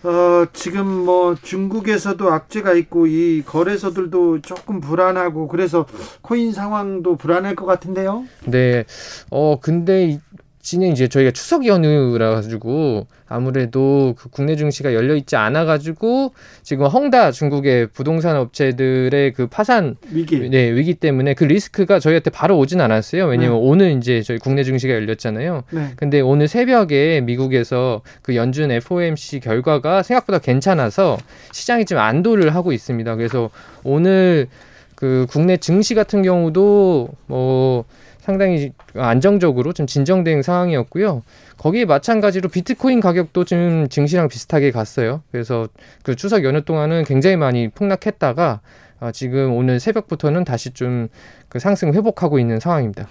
[0.02, 5.86] 어, 지금 뭐 중국에서도 악재가 있고 이 거래소들도 조금 불안하고 그래서
[6.22, 8.24] 코인 상황도 불안할 것 같은데요.
[8.46, 8.84] 네.
[9.30, 10.18] 어, 근데
[10.62, 16.86] 진행 이제 저희가 추석 연휴라 가지고 아무래도 그 국내 증시가 열려 있지 않아 가지고 지금
[16.86, 22.80] 헝다 중국의 부동산 업체들의 그 파산 위기 네 위기 때문에 그 리스크가 저희한테 바로 오진
[22.80, 23.26] 않았어요.
[23.26, 23.60] 왜냐면 네.
[23.62, 25.62] 오늘 이제 저희 국내 증시가 열렸잖아요.
[25.70, 25.92] 네.
[25.96, 31.16] 근데 오늘 새벽에 미국에서 그 연준 FOMC 결과가 생각보다 괜찮아서
[31.52, 33.16] 시장이 좀 안도를 하고 있습니다.
[33.16, 33.48] 그래서
[33.82, 34.48] 오늘
[34.94, 37.84] 그 국내 증시 같은 경우도 뭐
[38.30, 41.22] 상당히 안정적으로 좀 진정된 상황이었고요.
[41.58, 45.22] 거기에 마찬가지로 비트코인 가격도 좀 증시랑 비슷하게 갔어요.
[45.30, 45.68] 그래서
[46.02, 48.60] 그 추석 연휴 동안은 굉장히 많이 폭락했다가
[49.00, 51.08] 어, 지금 오늘 새벽부터는 다시 좀
[51.50, 53.06] 그 상승 회복하고 있는 상황입니다.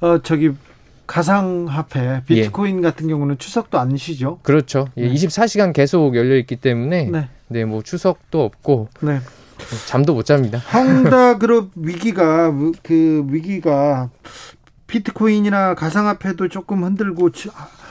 [0.00, 0.52] 어 저기
[1.08, 2.82] 가상화폐 비트코인 예.
[2.82, 4.38] 같은 경우는 추석도 안 쉬죠.
[4.42, 4.88] 그렇죠.
[4.98, 7.28] 예, 24시간 계속 열려 있기 때문에 네.
[7.48, 9.20] 네, 뭐 추석도 없고 네.
[9.86, 10.58] 잠도 못 잡니다.
[10.58, 12.52] 헝다그룹 위기가
[12.82, 14.10] 그 위기가
[14.88, 17.30] 비트코인이나 가상화폐도 조금 흔들고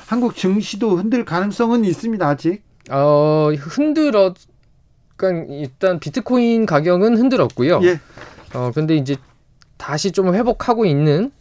[0.08, 2.64] 한국 증시도 흔들 가능성은 있습니다 아직.
[2.90, 4.34] 어 흔들어.
[5.16, 7.80] 그러니까 일단 비트코인 가격은 흔들었고요.
[7.84, 8.00] 예.
[8.54, 9.16] 어 근데 이제
[9.78, 11.32] 다시 좀 회복하고 있는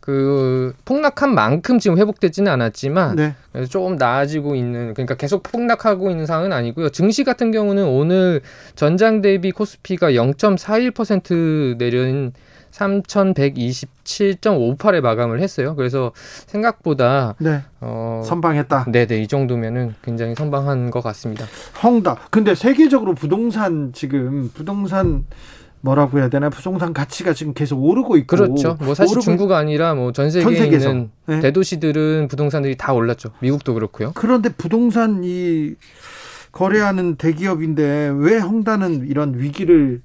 [0.00, 3.34] 그 폭락한 만큼 지금 회복되지는 않았지만 네.
[3.70, 6.88] 조금 나아지고 있는 그러니까 계속 폭락하고 있는 상황은 아니고요.
[6.88, 8.40] 증시 같은 경우는 오늘
[8.74, 12.32] 전장 대비 코스피가 0.41% 내린
[12.72, 15.74] 3,127.58에 마감을 했어요.
[15.76, 16.12] 그래서
[16.46, 17.62] 생각보다 네.
[17.80, 18.86] 어, 선방했다.
[18.90, 21.44] 네네 이 정도면은 굉장히 선방한 것 같습니다.
[21.82, 22.16] 헝다.
[22.30, 25.24] 근데 세계적으로 부동산 지금 부동산
[25.84, 28.76] 뭐라고 해야 되나 부동산 가치가 지금 계속 오르고 있고 그렇죠.
[28.80, 31.40] 뭐 사실 중국 아니라 뭐 전 세계에 있는 네.
[31.40, 33.30] 대도시들은 부동산들이 다 올랐죠.
[33.40, 34.12] 미국도 그렇고요.
[34.14, 35.74] 그런데 부동산 이
[36.52, 40.02] 거래하는 대기업인데 왜 헝다는 이런 위기를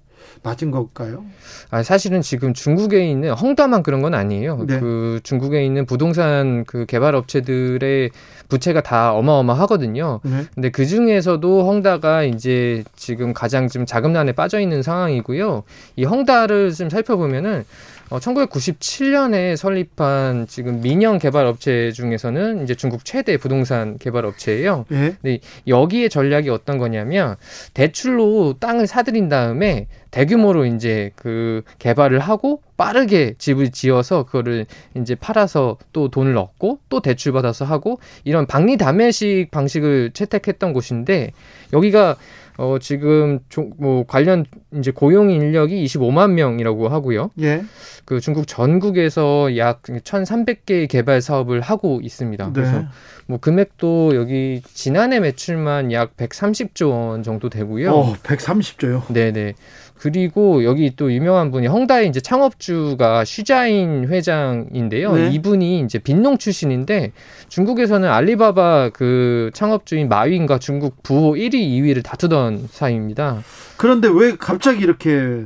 [0.47, 1.25] 맞은 걸까요?
[1.71, 4.63] 아, 사실은 지금 중국에 있는 헝다만 그런 건 아니에요.
[4.65, 4.79] 네.
[4.79, 8.11] 그 중국에 있는 부동산 그 개발 업체들의
[8.47, 10.21] 부채가 다 어마어마하거든요.
[10.23, 10.45] 네.
[10.55, 15.63] 근데 그 중에서도 헝다가 이제 지금 가장 좀 자금난에 빠져 있는 상황이고요.
[15.97, 17.65] 이 헝다를 좀 살펴보면은
[18.09, 24.85] 어, 1997년에 설립한 지금 민영 개발 업체 중에서는 이제 중국 최대 부동산 개발 업체예요.
[24.91, 25.15] 예?
[25.21, 27.35] 근데 여기에 전략이 어떤 거냐면
[27.73, 34.65] 대출로 땅을 사들인 다음에 대규모로 이제 그 개발을 하고 빠르게 집을 지어서 그거를
[34.95, 41.31] 이제 팔아서 또 돈을 얻고 또 대출 받아서 하고 이런 박리담회식 방식을 채택했던 곳인데
[41.73, 42.15] 여기가
[42.57, 47.31] 어, 지금 조, 뭐 관련 이제 고용 인력이 25만 명이라고 하고요.
[47.41, 47.63] 예.
[48.05, 52.45] 그 중국 전국에서 약 1,300개의 개발 사업을 하고 있습니다.
[52.45, 52.51] 네.
[52.53, 52.85] 그래서
[53.27, 57.93] 뭐 금액도 여기 지난해 매출만 약 130조 원 정도 되고요.
[57.93, 59.03] 어, 130조요?
[59.13, 59.53] 네 네.
[59.97, 65.15] 그리고 여기 또 유명한 분이 헝다의 이제 창업주가 슈자인 회장인데요.
[65.15, 65.29] 네.
[65.31, 67.11] 이분이 이제 빈농 출신인데
[67.49, 73.41] 중국에서는 알리바바 그 창업주인 마윈과 중국 부호 1위, 2위를 다투던 사이입니다.
[73.77, 75.45] 그런데 왜 갑자기 이렇게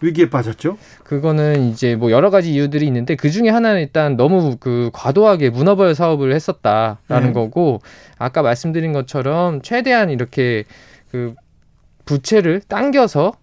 [0.00, 0.78] 위기에 빠졌죠?
[1.04, 5.94] 그거는 이제 뭐 여러 가지 이유들이 있는데 그 중에 하나는 일단 너무 그 과도하게 문어벌
[5.94, 7.32] 사업을 했었다라는 네.
[7.32, 7.80] 거고
[8.18, 10.64] 아까 말씀드린 것처럼 최대한 이렇게
[11.10, 11.34] 그
[12.04, 13.34] 부채를 당겨서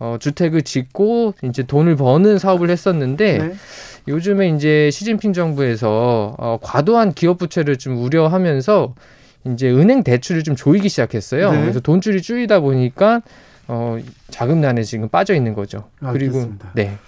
[0.00, 3.54] 어, 주택을 짓고 이제 돈을 버는 사업을 했었는데 네.
[4.08, 8.94] 요즘에 이제 시진핑 정부에서 어, 과도한 기업 부채를 좀 우려하면서
[9.52, 11.52] 이제 은행 대출을 좀 조이기 시작했어요.
[11.52, 11.60] 네.
[11.60, 13.20] 그래서 돈줄이 줄이다 보니까
[13.68, 13.98] 어,
[14.30, 15.84] 자금난에 지금 빠져 있는 거죠.
[16.00, 16.70] 알겠습니다.
[16.72, 16.98] 그리고 네.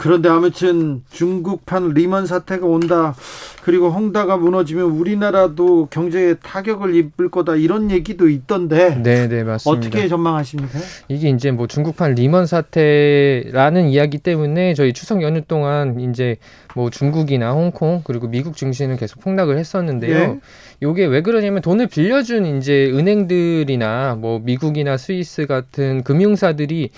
[0.00, 3.14] 그런데 아무튼 중국판 리먼 사태가 온다.
[3.62, 8.94] 그리고 헝다가 무너지면 우리나라도 경제에 타격을 입을 거다 이런 얘기도 있던데.
[9.02, 9.88] 네, 네, 맞습니다.
[9.88, 10.78] 어떻게 전망하십니까?
[11.08, 16.36] 이게 이제 뭐 중국판 리먼 사태라는 이야기 때문에 저희 추석 연휴 동안 이제
[16.74, 20.18] 뭐 중국이나 홍콩 그리고 미국 증시는 계속 폭락을 했었는데요.
[20.18, 20.40] 네.
[20.82, 26.88] 요게 왜 그러냐면 돈을 빌려준 이제 은행들이나 뭐 미국이나 스위스 같은 금융사들이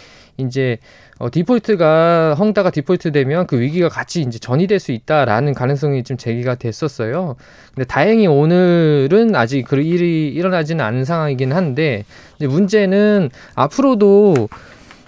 [0.42, 0.78] 이제
[1.18, 6.56] 어, 디폴트가 헝다가 디폴트 되면 그 위기가 같이 이제 전이될 수 있다라는 가능성이 좀 제기가
[6.56, 7.36] 됐었어요.
[7.74, 12.04] 근데 다행히 오늘은 아직 그 일이 일어나지는 않은 상황이긴 한데
[12.36, 14.48] 이제 문제는 앞으로도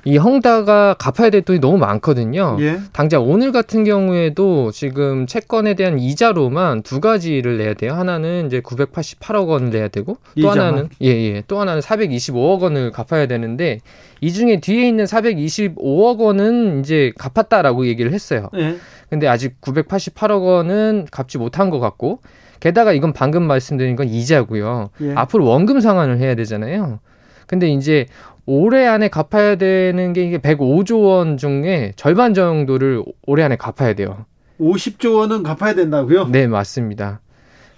[0.04, 2.56] 이 헝다가 갚아야 될 돈이 너무 많거든요.
[2.60, 2.78] 예.
[2.92, 7.94] 당장 오늘 같은 경우에도 지금 채권에 대한 이자로만 두 가지를 내야 돼요.
[7.94, 10.58] 하나는 이제 988억 원을 내야 되고 또 이자만?
[10.58, 11.34] 하나는 예예.
[11.36, 11.42] 예.
[11.48, 13.80] 또 하나는 425억 원을 갚아야 되는데
[14.20, 18.50] 이 중에 뒤에 있는 425억 원은 이제 갚았다라고 얘기를 했어요.
[18.56, 18.76] 예.
[19.10, 22.20] 근데 아직 988억 원은 갚지 못한 것 같고
[22.60, 24.90] 게다가 이건 방금 말씀드린 건 이자고요.
[25.02, 25.12] 예.
[25.14, 27.00] 앞으로 원금 상환을 해야 되잖아요.
[27.46, 28.06] 근데 이제
[28.46, 34.26] 올해 안에 갚아야 되는 게 이게 105조 원 중에 절반 정도를 올해 안에 갚아야 돼요.
[34.60, 36.26] 50조 원은 갚아야 된다고요?
[36.28, 37.20] 네, 맞습니다.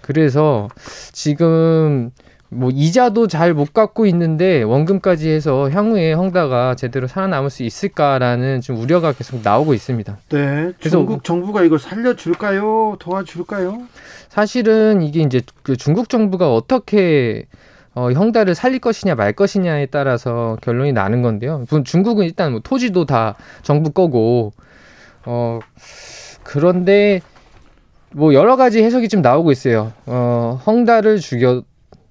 [0.00, 0.68] 그래서
[1.12, 2.10] 지금
[2.48, 8.76] 뭐 이자도 잘 못 갚고 있는데 원금까지 해서 향후에 헝다가 제대로 살아남을 수 있을까라는 좀
[8.78, 10.18] 우려가 계속 나오고 있습니다.
[10.30, 10.72] 네.
[10.78, 12.96] 중국 정부가 이걸 살려줄까요?
[13.00, 13.82] 도와줄까요?
[14.28, 17.46] 사실은 이게 이제 그 중국 정부가 어떻게
[17.96, 21.64] 어, 형달을 살릴 것이냐 말 것이냐에 따라서 결론이 나는 건데요.
[21.84, 24.52] 중국은 일단 뭐 토지도 다 정부 거고,
[25.24, 25.60] 어,
[26.42, 27.22] 그런데
[28.12, 29.94] 뭐 여러 가지 해석이 좀 나오고 있어요.
[30.04, 31.62] 어, 헝다를 죽여,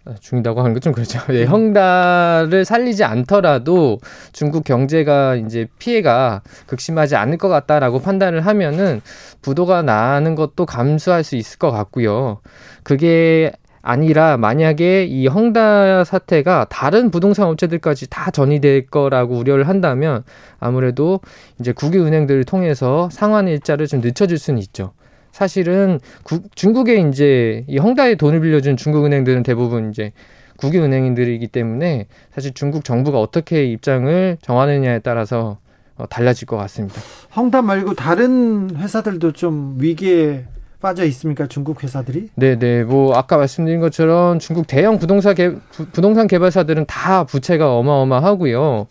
[0.05, 1.19] 아, 죽인다고 하는 건좀 그렇죠.
[1.29, 3.99] 예, 헝다를 살리지 않더라도
[4.31, 9.01] 중국 경제가 이제 피해가 극심하지 않을 것 같다라고 판단을 하면은
[9.43, 12.39] 부도가 나는 것도 감수할 수 있을 것 같고요.
[12.81, 13.51] 그게
[13.87, 20.23] 아니라 만약에 이 헝다 사태가 다른 부동산 업체들까지 다 전이될 거라고 우려를 한다면
[20.59, 21.19] 아무래도
[21.59, 24.93] 이제 국유 은행들을 통해서 상환 일자를 좀 늦춰줄 수는 있죠.
[25.31, 30.13] 사실은 구, 중국에 이제 이 헝다에 돈을 빌려준 중국 은행들은 대부분 이제
[30.57, 35.59] 국유 은행인들이기 때문에 사실 중국 정부가 어떻게 입장을 정하느냐에 따라서
[35.95, 36.99] 어, 달라질 것 같습니다.
[37.35, 40.45] 헝다 말고 다른 회사들도 좀 위기에
[40.85, 41.47] 빠져 있습니까?
[41.47, 42.29] 중국 회사들이?
[42.35, 42.83] 네, 네.
[42.83, 45.51] 뭐 아까 말씀드린 것처럼 중국 대형 부동산 개,
[45.91, 48.85] 부동산 개발사들은 다 부채가 어마어마하고요.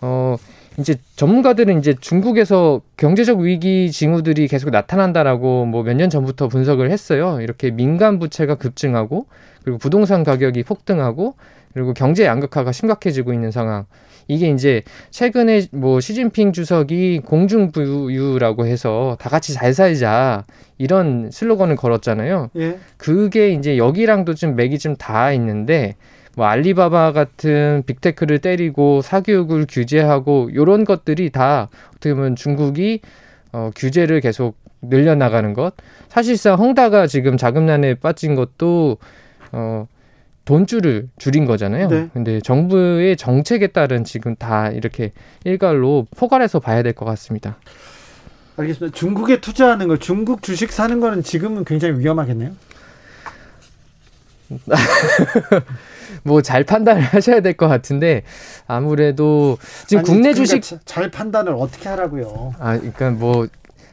[0.00, 0.36] 어,
[0.80, 7.38] 이제 전문가들은 이제 중국에서 경제적 위기 징후들이 계속 나타난다라고 뭐 몇 년 전부터 분석을 했어요.
[7.40, 9.26] 이렇게 민간 부채가 급증하고
[9.62, 11.36] 그리고 부동산 가격이 폭등하고
[11.72, 13.84] 그리고 경제 양극화가 심각해지고 있는 상황.
[14.28, 20.44] 이게 이제 최근에 뭐 시진핑 주석이 공중부유라고 해서 다 같이 잘 살자
[20.78, 22.50] 이런 슬로건을 걸었잖아요.
[22.56, 22.78] 예.
[22.96, 25.96] 그게 이제 여기랑도 좀 맥이 좀 닿아 있는데
[26.34, 33.00] 뭐 알리바바 같은 빅테크를 때리고 사교육을 규제하고 요런 것들이 다 어떻게 보면 중국이
[33.52, 35.74] 어, 규제를 계속 늘려나가는 것.
[36.08, 38.96] 사실상 헝다가 지금 자금난에 빠진 것도
[39.52, 39.86] 어,
[40.44, 41.88] 돈줄을 줄인 거잖아요.
[41.88, 42.08] 네.
[42.12, 45.12] 근데 정부의 정책에 따른 지금 다 이렇게
[45.44, 47.56] 일괄로 포괄해서 봐야 될 것 같습니다.
[48.56, 48.94] 알겠습니다.
[48.96, 52.50] 중국에 투자하는 거, 중국 주식 사는 거는 지금은 굉장히 위험하겠네요.
[56.24, 58.22] 뭐 잘 판단을 하셔야 될 것 같은데
[58.66, 62.52] 아무래도 지금 아니, 국내 그러니까 주식 잘 판단을 어떻게 하라고요?
[62.58, 63.46] 아, 그러니까 뭐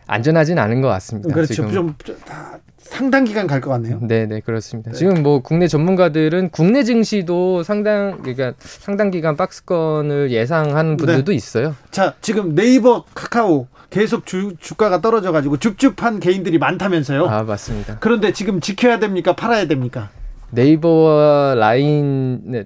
[0.08, 1.34] 안전하진 않은 것 같습니다.
[1.34, 1.54] 그렇죠.
[1.54, 1.72] 지금.
[1.72, 4.00] 좀 다, 상당 기간 갈 것 같네요.
[4.02, 4.92] 네, 네, 그렇습니다.
[4.92, 4.98] 네.
[4.98, 10.98] 지금 뭐 국내 전문가들은 국내 증시도 상당 그러니까 상당 기간 박스권을 예상하는 네.
[10.98, 11.36] 분들도 네.
[11.36, 11.76] 있어요.
[11.92, 17.26] 자, 지금 네이버, 카카오 계속 주, 주가가 떨어져 가지고 줍줍한 개인들이 많다면서요?
[17.28, 17.98] 아, 맞습니다.
[18.00, 19.36] 그런데 지금 지켜야 됩니까?
[19.36, 20.10] 팔아야 됩니까?
[20.52, 22.64] 네이버와 라인 네,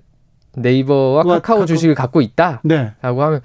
[0.56, 2.92] 네이버와 카카오, 카카오, 주식을 갖고 있다라고 네.
[3.02, 3.42] 하면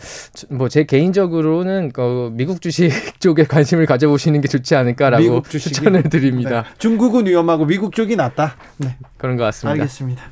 [0.50, 2.90] 뭐 제 개인적으로는 그 미국 주식
[3.20, 6.62] 쪽에 관심을 가져보시는 게 좋지 않을까라고 추천을 드립니다.
[6.62, 6.68] 네.
[6.78, 8.56] 중국은 위험하고 미국 쪽이 낫다.
[8.78, 8.96] 네.
[9.16, 9.72] 그런 것 같습니다.
[9.72, 10.22] 알겠습니다.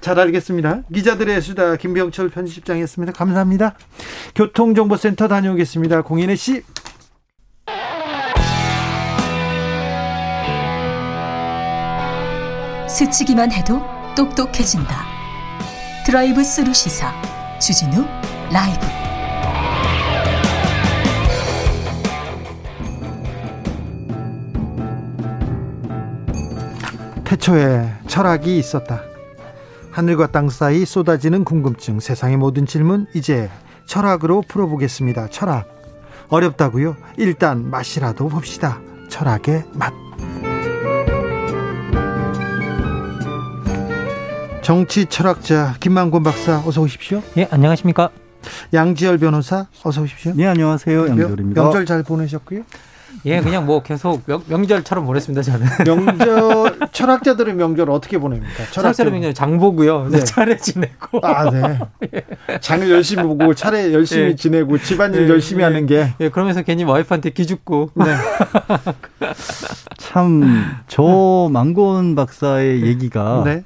[0.00, 0.82] 잘 알겠습니다.
[0.92, 3.12] 기자들의 수다 김병철 편집장이었습니다.
[3.12, 3.74] 감사합니다.
[4.34, 6.02] 교통정보센터 다녀오겠습니다.
[6.02, 6.62] 공인혜 씨.
[12.88, 13.82] 스치기만 해도
[14.16, 15.15] 똑똑해진다.
[16.06, 17.12] 드라이브 스루 시사
[17.58, 18.04] 주진우
[18.52, 18.86] 라이브
[27.24, 29.02] 태초에 철학이 있었다.
[29.90, 33.50] 하늘과 땅 사이 쏟아지는 궁금증, 세상의 모든 질문 이제
[33.86, 35.30] 철학으로 풀어보겠습니다.
[35.30, 35.66] 철학
[36.28, 36.96] 어렵다고요?
[37.16, 38.80] 일단 맛이라도 봅시다.
[39.08, 40.05] 철학의 맛.
[44.66, 47.22] 정치 철학자 김만곤 박사 어서 오십시오.
[47.36, 48.10] 예, 안녕하십니까?
[48.74, 50.32] 양지열 변호사 어서 오십시오.
[50.34, 51.06] 네, 안녕하세요.
[51.06, 51.62] 양지열입니다.
[51.62, 52.62] 명절 잘 보내셨고요.
[53.26, 55.66] 예, 그냥 뭐 계속 명, 절처럼 보냈습니다, 저는.
[55.86, 58.64] 명절 철학자들의 명절 어떻게 보냅니까?
[58.72, 60.08] 철학자들 명절 장 보고요.
[60.10, 60.24] 네.
[60.24, 61.20] 차례 지내고.
[61.22, 61.78] 아, 네.
[62.60, 64.34] 장을 열심히 보고 차례 열심히 예.
[64.34, 65.66] 지내고 집안일 예, 열심히 예.
[65.66, 66.12] 하는 게.
[66.18, 67.90] 예, 그러면서 괜히 와이프한테 기죽고.
[67.94, 68.04] 네.
[69.98, 73.62] 참 저 망곤 박사의 얘기가 네.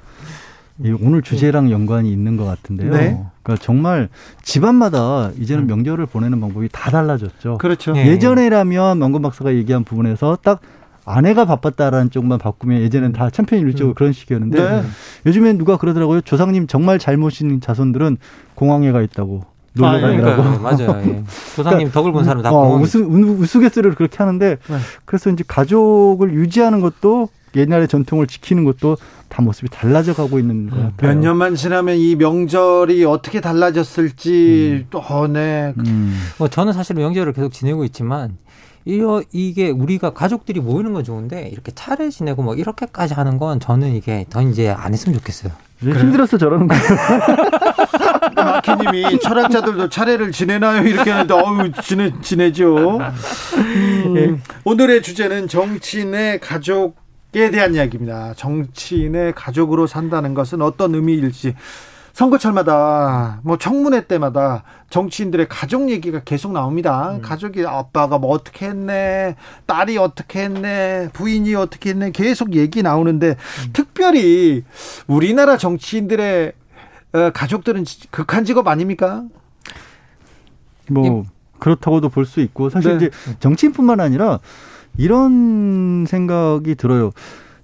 [1.01, 2.91] 오늘 주제랑 연관이 있는 것 같은데요.
[2.91, 3.23] 네.
[3.43, 4.09] 그러니까 정말
[4.43, 5.67] 집안마다 이제는 음.
[5.67, 7.57] 명절을 보내는 방법이 다 달라졌죠.
[7.57, 7.93] 그렇죠.
[7.93, 8.07] 네.
[8.07, 10.61] 예전에라면 명건 박사가 얘기한 부분에서 딱
[11.05, 13.95] 아내가 바빴다라는 쪽만 바꾸면 예전엔 다 천편일률적으로 음.
[13.95, 14.83] 그런 식이었는데 네.
[15.25, 16.21] 요즘엔 누가 그러더라고요.
[16.21, 18.17] 조상님 정말 잘 모신 자손들은
[18.55, 19.50] 공항에 가 있다고.
[19.73, 20.43] 놀러 아, 가느라고.
[20.43, 21.01] 그 맞아요.
[21.05, 21.23] 예.
[21.55, 24.77] 조상님 그러니까, 덕을 본 사람 다 어, 우스, 우스갯소리를 그렇게 하는데 네.
[25.05, 30.75] 그래서 이제 가족을 유지하는 것도 옛날의 전통을 지키는 것도 다 모습이 달라져 가고 있는 것
[30.75, 30.95] 같아요.
[31.13, 34.87] 몇 년만 지나면 이 명절이 어떻게 달라졌을지 음.
[34.89, 35.73] 또 어, 네.
[35.77, 36.17] 음.
[36.37, 38.37] 뭐 저는 사실 명절을 계속 지내고 있지만
[38.83, 43.95] 이거 이게 우리가 가족들이 모이는 건 좋은데 이렇게 차례 지내고 뭐 이렇게까지 하는 건 저는
[43.95, 45.51] 이게 더 이제 안 했으면 좋겠어요.
[45.81, 46.83] 힘들어서 저러는 거예요.
[48.35, 50.83] 마키님이 철학자들도 차례를 지내나요?
[50.87, 52.97] 이렇게 하는데 어우 지내 지내죠.
[52.97, 54.37] 음, 예.
[54.63, 57.01] 오늘의 주제는 정치인의 가족
[57.33, 58.33] 에 대한 이야기입니다.
[58.35, 61.55] 정치인의 가족으로 산다는 것은 어떤 의미일지
[62.11, 67.13] 선거철마다 뭐 청문회 때마다 정치인들의 가족 얘기가 계속 나옵니다.
[67.13, 67.21] 음.
[67.21, 73.69] 가족이 아빠가 뭐 어떻게 했네, 딸이 어떻게 했네, 부인이 어떻게 했네 계속 얘기 나오는데 음.
[73.71, 74.63] 특별히
[75.07, 76.60] 우리나라 정치인들의 어,
[77.33, 79.23] 가족들은 극한 직업 아닙니까?
[80.89, 81.25] 뭐
[81.59, 83.05] 그렇다고도 볼 수 있고 사실 네.
[83.07, 84.39] 이제 정치인뿐만 아니라
[84.97, 87.11] 이런 생각이 들어요.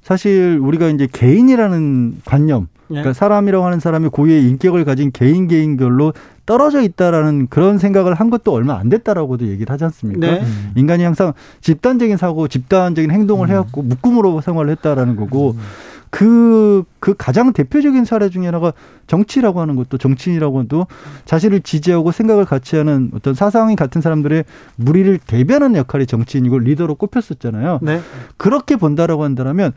[0.01, 2.93] 사실 우리가 이제 개인이라는 관념, 예.
[2.93, 6.13] 그러니까 사람이라고 하는 사람이 고유의 인격을 가진 개인 개인별로
[6.45, 10.25] 떨어져 있다라는 그런 생각을 한 것도 얼마 안 됐다라고도 얘기를 하지 않습니까?
[10.25, 10.45] 네.
[10.77, 13.51] 인간이 항상 집단적인 사고, 집단적인 행동을 음.
[13.51, 15.59] 해왔고 묶음으로 생활을 했다라는 거고 음.
[16.09, 18.73] 그, 그 가장 대표적인 사례 중에 하나가
[19.07, 20.87] 정치라고 하는 것도 정치인이라고 해도
[21.25, 27.79] 자신을 지지하고 생각을 같이 하는 어떤 사상이 같은 사람들의 무리를 대변하는 역할이 정치인이고 리더로 꼽혔었잖아요.
[27.81, 28.01] 네.
[28.37, 29.73] 그렇게 본다라고 한다면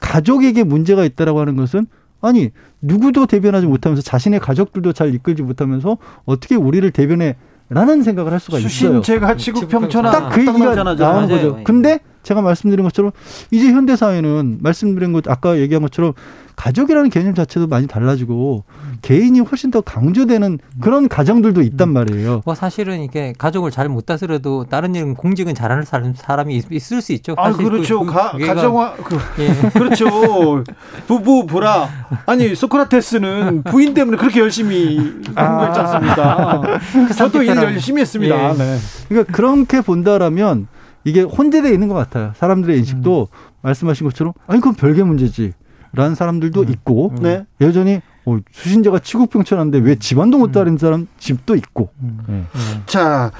[0.00, 1.86] 가족에게 문제가 있다라고 하는 것은
[2.20, 7.36] 아니 누구도 대변하지 못하면서 자신의 가족들도 잘 이끌지 못하면서 어떻게 우리를 대변해
[7.70, 9.00] 라는 생각을 할 수가 있어요.
[9.00, 11.60] 제가 지구평천하 딱그 얘기가 나오는 거죠.
[11.64, 13.12] 근데 제가 말씀드린 것처럼
[13.50, 16.14] 이제 현대 사회는 말씀드린 것 아까 얘기한 것처럼
[16.56, 18.64] 가족이라는 개념 자체도 많이 달라지고
[19.02, 22.42] 개인이 훨씬 더 강조되는 그런 가정들도 있단 말이에요.
[22.44, 25.84] 뭐 사실은 이게 가족을 잘 못 다스려도 다른 일 공직은 잘하는
[26.16, 27.34] 사람이 있을 수 있죠.
[27.36, 28.00] 아 그렇죠.
[28.00, 29.52] 그, 가, 가정화 그, 예.
[29.78, 30.64] 그렇죠.
[31.06, 31.88] 부부 불화
[32.26, 36.24] 아니 소크라테스는 부인 때문에 그렇게 열심히 공부했지 않습니까?
[36.24, 36.80] 아,
[37.14, 38.50] 저도 일 열심히 했습니다.
[38.50, 38.54] 예.
[38.56, 38.78] 네.
[39.08, 40.66] 그러니까 그렇게 본다라면
[41.04, 42.32] 이게 혼재되어 있는 것 같아요.
[42.36, 43.38] 사람들의 인식도 음.
[43.62, 45.52] 말씀하신 것처럼 아니 그건 별개 문제지.
[45.92, 46.70] 라는 사람들도 음.
[46.70, 47.22] 있고 음.
[47.22, 47.46] 네.
[47.60, 51.90] 여전히 어, 수신자가 치국병천한데 왜 집안도 못 다른 사람 집도 있고.
[52.00, 52.18] 음.
[52.28, 52.44] 네.
[52.86, 53.30] 자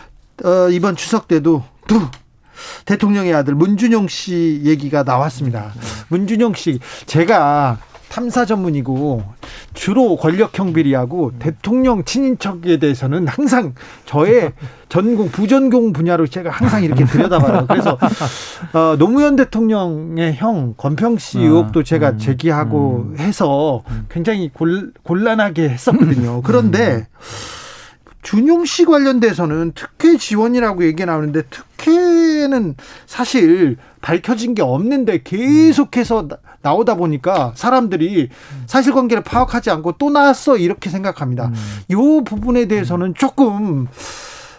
[0.45, 1.97] 어, 이번 추석 때도 또
[2.85, 5.73] 대통령의 아들 문준용 씨 얘기가 나왔습니다.
[6.09, 7.79] 문준용 씨 제가
[8.15, 9.25] 탐사 전문이고
[9.75, 11.39] 주로 권력형 비리하고 음.
[11.41, 13.75] 대통령 친인척에 대해서는 항상
[14.05, 14.53] 저의
[14.89, 17.67] 전공 부전공 분야로 제가 항상 이렇게 들여다봐요.
[17.67, 17.99] 그래서
[18.73, 23.17] 어, 노무현 대통령의 형 권평 씨 아, 의혹도 제가 음, 제기하고 음.
[23.19, 26.43] 해서 굉장히 골, 곤란하게 했었거든요.
[26.43, 27.09] 그런데
[28.23, 36.29] 준용 씨 관련돼서는 특혜 지원이라고 얘기 나오는데 특혜는 사실 밝혀진 게 없는데 계속해서
[36.65, 38.31] 나오다 보니까 사람들이
[38.67, 41.49] 사실관계를 파악하지 않고 또 나왔어 이렇게 생각합니다.
[41.49, 41.55] 음.
[41.89, 43.87] 이 부분에 대해서는 조금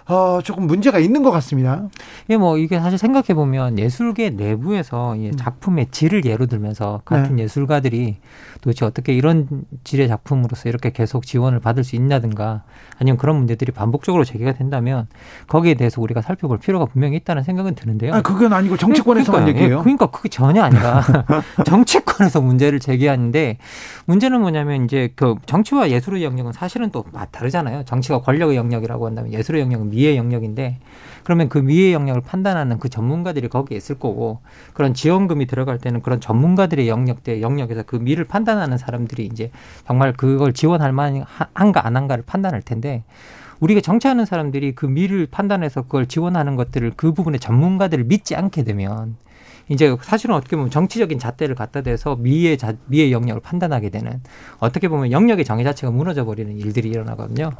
[0.08, 1.90] 어, 조금 문제가 있는 것 같습니다.
[2.30, 5.36] 예, 뭐 이게 사실 생각해 보면 예술계 내부에서 이 음.
[5.36, 7.44] 작품의 질을 예로 들면서 같은 네.
[7.44, 8.18] 예술가들이
[8.62, 9.48] 도대체 어떻게 이런
[9.84, 12.64] 질의 작품으로서 이렇게 계속 지원을 받을 수 있냐든가
[13.00, 15.08] 아니면 그런 문제들이 반복적으로 제기가 된다면
[15.48, 18.14] 거기에 대해서 우리가 살펴볼 필요가 분명히 있다는 생각은 드는데요.
[18.14, 19.80] 아, 그건 아니고 정치권에서만 그러니까, 얘기해요.
[19.80, 21.02] 예, 그러니까 그게 전혀 아니라
[21.66, 23.58] 정치권에서 문제를 제기하는데
[24.06, 27.86] 문제는 뭐냐면 이제 그 정치와 예술의 영역은 사실은 또 다르잖아요.
[27.86, 30.80] 정치가 권력의 영역이라고 한다면 예술의 영역은 미의 영역인데
[31.24, 34.40] 그러면 그 미의 영역을 판단하는 그 전문가들이 거기에 있을 거고
[34.74, 39.52] 그런 지원금이 들어갈 때는 그런 전문가들의 영역대 영역에서 그 미를 판단하는 사람들이 이제
[39.88, 43.04] 정말 그걸 지원할 만한가 안 한가를 판단할 텐데
[43.60, 49.16] 우리가 정치하는 사람들이 그 미를 판단해서 그걸 지원하는 것들을 그 부분의 전문가들을 믿지 않게 되면
[49.70, 54.22] 이제 사실은 어떻게 보면 정치적인 잣대를 갖다 대서 미의 자, 미의 영역을 판단하게 되는
[54.60, 57.52] 어떻게 보면 영역의 정의 자체가 무너져 버리는 일들이 일어나거든요.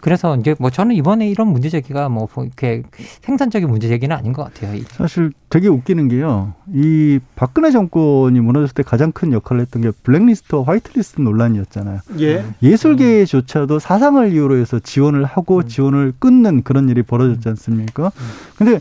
[0.00, 2.82] 그래서 이제 뭐 저는 이번에 이런 문제 제기가 뭐 이렇게
[3.22, 4.78] 생산적인 문제 제기는 아닌 것 같아요.
[4.90, 6.54] 사실 되게 웃기는 게요.
[6.74, 12.00] 이 박근혜 정권이 무너졌을 때 가장 큰 역할을 했던 게 블랙리스트와 화이트리스트 논란이었잖아요.
[12.20, 12.44] 예.
[12.62, 15.66] 예술계조차도 사상을 이유로 해서 지원을 하고 음.
[15.66, 18.06] 지원을 끊는 그런 일이 벌어졌지 않습니까?
[18.06, 18.26] 음.
[18.56, 18.80] 근데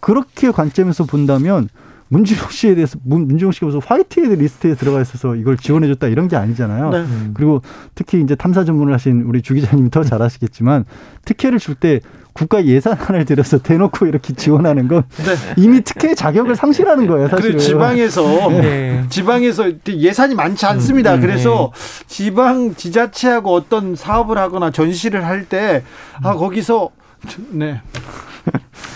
[0.00, 1.68] 그렇게 관점에서 본다면
[2.08, 6.90] 문준용 씨에 대해서 문준용 씨가 무슨 화이트리스트에 들어가 있어서 이걸 지원해줬다 이런 게 아니잖아요.
[6.90, 7.04] 네.
[7.34, 7.62] 그리고
[7.94, 10.84] 특히 이제 탐사 전문을 하신 우리 주 기자님이 더 잘 아시겠지만
[11.24, 12.00] 특혜를 줄 때
[12.34, 15.34] 국가 예산안을 들여서 대놓고 이렇게 지원하는 건 네.
[15.56, 17.56] 이미 특혜 자격을 상실하는 거예요, 사실.
[17.58, 19.04] 지방에서 네.
[19.08, 21.12] 지방에서 예산이 많지 않습니다.
[21.14, 22.04] 음, 음, 그래서 네.
[22.08, 25.82] 지방 지자체하고 어떤 사업을 하거나 전시를 할 때
[26.22, 26.90] 아 거기서
[27.50, 27.80] 네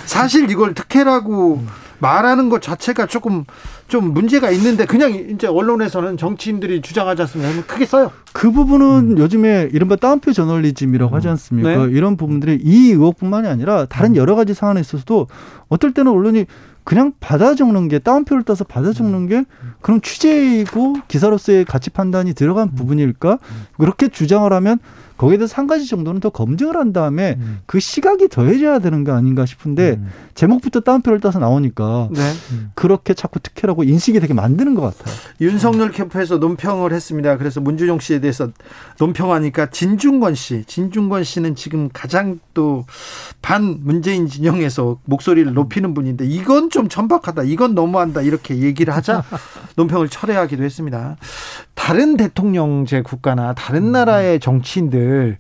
[0.05, 1.69] 사실 이걸 특혜라고 음.
[1.99, 3.45] 말하는 것 자체가 조금
[3.89, 7.67] 좀 문제가 있는데 그냥 이제 언론에서는 정치인들이 주장하지 않습니까?
[7.67, 8.13] 크게 써요.
[8.33, 9.19] 그 부분은 음.
[9.19, 11.17] 요즘에 이른바 따옴표 저널리즘이라고 음.
[11.17, 11.87] 하지 않습니까?
[11.87, 11.93] 네.
[11.93, 14.17] 이런 부분들이 이 의혹뿐만이 아니라 다른 음.
[14.17, 15.27] 여러 가지 사안에 있어서도
[15.69, 16.47] 어떨 때는 언론이
[16.85, 19.45] 그냥 받아 적는 게 따옴표를 따서 받아 적는 게
[19.81, 23.39] 그럼 취재이고 기사로서의 가치 판단이 들어간 부분일까?
[23.79, 24.79] 그렇게 주장을 하면
[25.17, 27.59] 거기에 대해서 한 가지 정도는 더 검증을 한 다음에 음.
[27.67, 30.09] 그 시각이 더해져야 되는 거 아닌가 싶은데 음.
[30.37, 32.33] 제목부터 따옴표를 따서 나오니까 네.
[32.75, 35.13] 그렇게 자꾸 특혜라고 인식이 되게 만드는 것 같아요.
[35.41, 37.37] 윤석열 캠프에서 논평을 했습니다.
[37.37, 38.51] 그래서 문준용 씨에 대해서
[39.01, 42.85] 논평하니까 진중권 씨, 진중권 씨는 지금 가장 또
[43.41, 49.25] 반 문재인 진영에서 목소리를 높이는 분인데 이건 좀 천박하다, 이건 너무한다 이렇게 얘기를 하자
[49.79, 51.17] 논평을 철회하기도 했습니다.
[51.75, 53.93] 다른 대통령제 국가나 다른 음.
[53.93, 55.39] 나라의 정치인들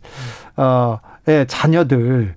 [0.57, 2.37] 어 의 자녀들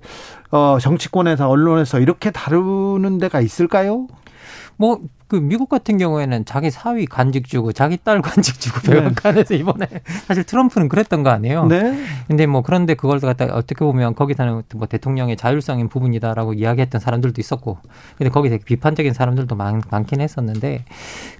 [0.52, 4.06] 어 정치권에서 언론에서 이렇게 다루는 데가 있을까요?
[4.76, 4.99] 뭐
[5.32, 9.59] 그 미국 같은 경우에는 자기 사위 간직 주고 자기 딸 간직 주고 백악관에서 네.
[9.61, 9.88] 이번에
[10.27, 11.67] 사실 트럼프는 그랬던 거 아니에요.
[11.67, 12.03] 네.
[12.27, 17.77] 근데 뭐 그런데 그걸 갖다 어떻게 보면 거기서는 뭐 대통령의 자율성인 부분이다라고 이야기했던 사람들도 있었고,
[18.17, 20.84] 근데 거기 되게 비판적인 사람들도 많, 많긴 했었는데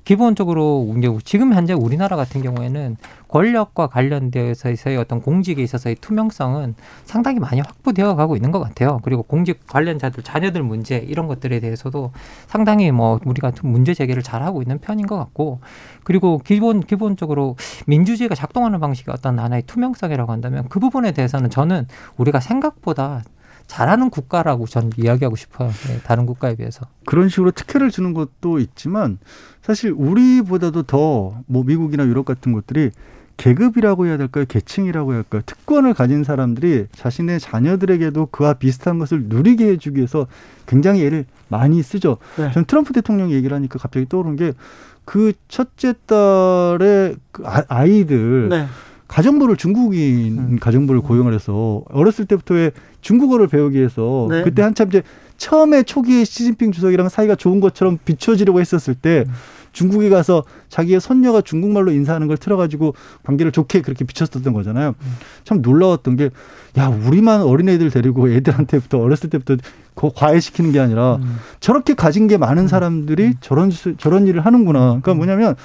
[0.06, 0.88] 기본적으로
[1.26, 2.96] 지금 현재 우리나라 같은 경우에는
[3.28, 9.00] 권력과 관련되어서의 어떤 공직에 있어서의 투명성은 상당히 많이 확보되어 가고 있는 것 같아요.
[9.04, 12.12] 그리고 공직 관련자들 자녀들 문제 이런 것들에 대해서도
[12.48, 15.60] 상당히 뭐 우리가 문제 제기를 잘 하고 있는 편인 것 같고
[16.04, 17.56] 그리고 기본 기본적으로
[17.88, 23.24] 민주주의가 작동하는 방식이 어떤 하나의 투명성이라고 한다면 그 부분에 대해서는 저는 우리가 생각보다
[23.68, 25.70] 잘하는 국가라고 전 이야기하고 싶어요.
[25.88, 26.86] 네, 다른 국가에 비해서.
[27.06, 29.18] 그런 식으로 특혜를 주는 것도 있지만
[29.62, 32.92] 사실 우리보다도 더 뭐 미국이나 유럽 같은 곳들이
[33.42, 34.46] 계급이라고 해야 될까요?
[34.48, 35.42] 계층이라고 해야 할까요?
[35.46, 40.28] 특권을 가진 사람들이 자신의 자녀들에게도 그와 비슷한 것을 누리게 해주기 위해서
[40.68, 42.18] 굉장히 애를 많이 쓰죠.
[42.38, 42.52] 네.
[42.52, 44.54] 전 트럼프 대통령 얘기를 하니까 갑자기 떠오른 게
[45.06, 48.66] 그 첫째 딸의 그 아, 아이들 네.
[49.08, 50.58] 가정부를 중국인 음.
[50.60, 52.72] 가정부를 고용을 해서 어렸을 때부터의
[53.02, 54.44] 중국어를 배우기 위해서 네.
[54.44, 55.04] 그때 한참 이제
[55.38, 59.34] 처음에 초기에 시진핑 주석이랑 사이가 좋은 것처럼 비춰지려고 했었을 때 음.
[59.72, 62.94] 중국에 가서 자기의 손녀가 중국말로 인사하는 걸 틀어가지고
[63.24, 64.96] 관계를 좋게 그렇게 비쳤었던 거잖아요.
[65.44, 66.30] 참 놀라웠던 게,
[66.78, 69.58] 야, 우리만 어린애들 데리고 애들한테부터 어렸을 때부터
[69.96, 71.38] 과외시키는 게 아니라 음.
[71.60, 73.34] 저렇게 가진 게 많은 사람들이 음.
[73.42, 74.80] 저런, 저런 일을 하는구나.
[74.80, 75.56] 그러니까 뭐냐면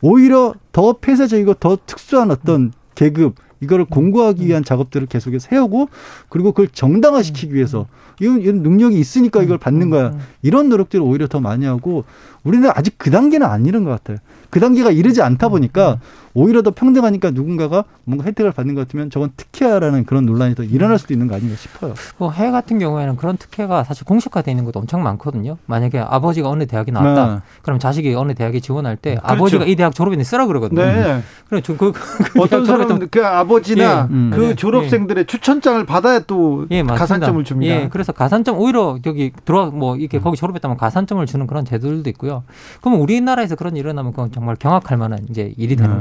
[0.00, 5.88] 오히려 더 폐쇄적이고 더 특수한 어떤 계급 이거를 공고하기 위한 작업들을 계속해서 해오고
[6.28, 7.86] 그리고 그걸 정당화시키기 위해서
[8.20, 10.12] 이런, 이런 능력이 있으니까 이걸 받는 거야.
[10.42, 12.04] 이런 노력들을 오히려 더 많이 하고
[12.44, 14.18] 우리는 아직 그 단계는 안 이른 것 같아요.
[14.50, 15.98] 그 단계가 이르지 않다 보니까
[16.34, 20.98] 오히려 더 평등하니까 누군가가 뭔가 혜택을 받는 것 같으면 저건 특혜라는 그런 논란이 더 일어날
[20.98, 21.94] 수도 있는 거 아닌가 싶어요.
[22.18, 25.56] 뭐 해외 같은 경우에는 그런 특혜가 사실 공식화되어 있는 것도 엄청 많거든요.
[25.66, 27.34] 만약에 아버지가 어느 대학에 나왔다.
[27.34, 27.40] 네.
[27.62, 29.32] 그럼 자식이 어느 대학에 지원할 때 그렇죠.
[29.32, 30.84] 아버지가 이 대학 졸업인데 쓰라 그러거든요.
[30.84, 31.22] 네.
[31.48, 34.30] 그래 그, 그, 그 어떤 사람은 그 아버지나 예.
[34.36, 34.54] 그 네.
[34.56, 35.26] 졸업생들의 예.
[35.26, 37.74] 추천장을 받아야 또 예, 가산점을 줍니다.
[37.74, 42.42] 예, 그래서 가산점 오히려 여기 들어와 뭐 이렇게 거기 졸업했다면 가산점을 주는 그런 제도들도 있고요.
[42.80, 46.00] 그러면 우리나라에서 그런 일이 일어나면 그건 정말 경악할 만한 이제 일이 되는 네.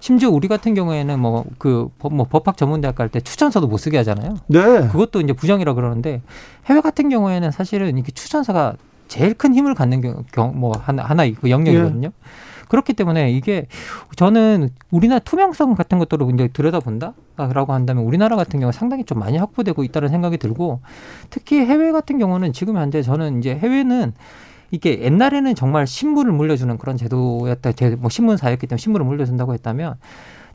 [0.00, 4.36] 심지어 우리 같은 경우에는 뭐그뭐 법학 전문대학 갈 때 추천서도 못 쓰게 하잖아요.
[4.48, 4.88] 네.
[4.88, 6.22] 그것도 이제 부정이라 그러는데
[6.66, 8.74] 해외 같은 경우에는 사실은 이렇게 추천서가
[9.08, 12.08] 제일 큰 힘을 갖는 경, 뭐 하나 하나 그 영역이거든요.
[12.08, 12.14] 네.
[12.68, 13.66] 그렇기 때문에 이게
[14.16, 19.84] 저는 우리나라 투명성 같은 것들을 이제 들여다본다라고 한다면 우리나라 같은 경우 상당히 좀 많이 확보되고
[19.84, 20.80] 있다는 생각이 들고
[21.30, 24.14] 특히 해외 같은 경우는 지금 현재 저는 이제 해외는
[24.70, 27.72] 이게 옛날에는 정말 신분을 물려주는 그런 제도였다.
[27.98, 29.96] 뭐 신문사였기 때문에 신분을 물려준다고 했다면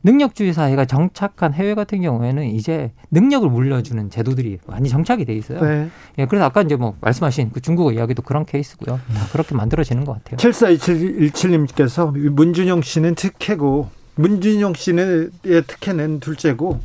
[0.04, 5.60] 능력주의 사회가 정착한 해외 같은 경우에는 이제 능력을 물려주는 제도들이 많이 정착이 돼 있어요.
[5.60, 5.88] 네.
[6.18, 8.96] 예, 그래서 아까 이제 뭐 말씀하신 그 중국어 이야기도 그런 케이스고요.
[8.96, 10.36] 다 그렇게 만들어지는 것 같아요.
[10.38, 16.80] 7417님께서 문준용 씨는 특혜고 문준용 씨는 의 특혜는 둘째고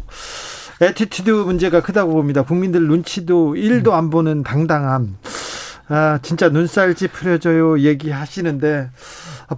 [0.80, 2.44] attitude 문제가 크다고 봅니다.
[2.44, 5.18] 국민들 눈치도 1도 안 보는 당당함.
[5.90, 8.90] 아, 진짜 눈살 찌푸려져요 얘기하시는데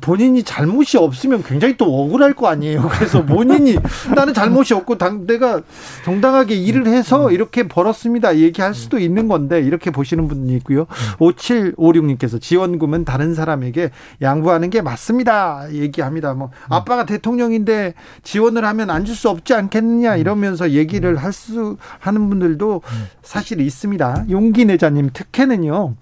[0.02, 2.88] 본인이 잘못이 없으면 굉장히 또 억울할 거 아니에요.
[2.92, 3.76] 그래서 본인이
[4.16, 5.62] 나는 잘못이 없고 당, 내가
[6.06, 8.38] 정당하게 일을 해서 이렇게 벌었습니다.
[8.38, 10.86] 얘기할 수도 있는 건데 이렇게 보시는 분이 있고요.
[11.20, 13.90] 5756님께서 지원금은 다른 사람에게
[14.22, 15.68] 양보하는 게 맞습니다.
[15.72, 16.34] 얘기합니다.
[16.34, 22.30] 뭐 아빠가 대통령인데 지원을 하면 안 줄 수 없지 않겠느냐 이러면서 얘기를 할 수 하는
[22.30, 22.82] 분들도
[23.24, 24.26] 사실 있습니다.
[24.30, 25.96] 용기 내자님 특혜는요.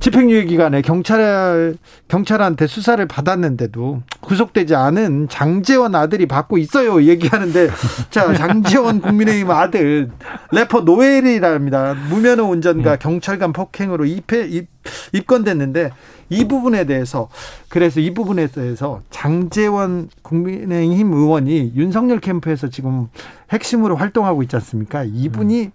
[0.00, 1.76] 집행유예 기간에 경찰
[2.08, 7.02] 경찰한테 수사를 받 았는데도 구속되지 않은 장재원 아들이 받고 있어요.
[7.02, 7.70] 얘기하는데
[8.10, 10.10] 자 장재원 국민의힘 아들
[10.52, 11.94] 래퍼 노엘이랍니다.
[12.10, 12.98] 무면허 운전과 네.
[12.98, 14.68] 경찰관 폭행으로 입회 입,
[15.12, 15.90] 입건됐는데
[16.30, 17.28] 이 부분에 대해서
[17.68, 23.08] 그래서 이 부분에 대해서 장재원 국민의힘 의원이 윤석열 캠프에서 지금
[23.50, 25.04] 핵심으로 활동하고 있지 않습니까?
[25.04, 25.72] 이분이 음.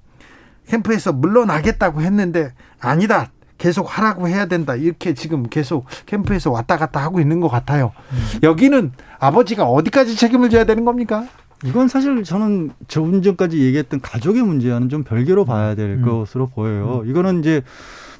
[0.67, 3.31] 캠프에서 물러나겠다고 했는데 아니다.
[3.63, 4.75] 계속 하라고 해야 된다.
[4.75, 7.93] 이렇게 지금 계속 캠프에서 왔다 갔다 하고 있는 것 같아요.
[8.11, 8.39] 음.
[8.43, 11.25] 여기는 아버지가 어디까지 책임을 져야 되는 겁니까?
[11.63, 16.01] 이건 사실 저는 조금 전까지 얘기했던 가족의 문제와는 좀 별개로 봐야 될 음.
[16.01, 17.03] 것으로 보여요.
[17.05, 17.09] 음.
[17.09, 17.61] 이거는 이제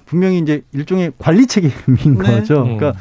[0.05, 2.23] 분명히 이제 일종의 관리 책임인 네.
[2.23, 2.63] 거죠.
[2.63, 2.77] 네.
[2.77, 2.97] 그러니까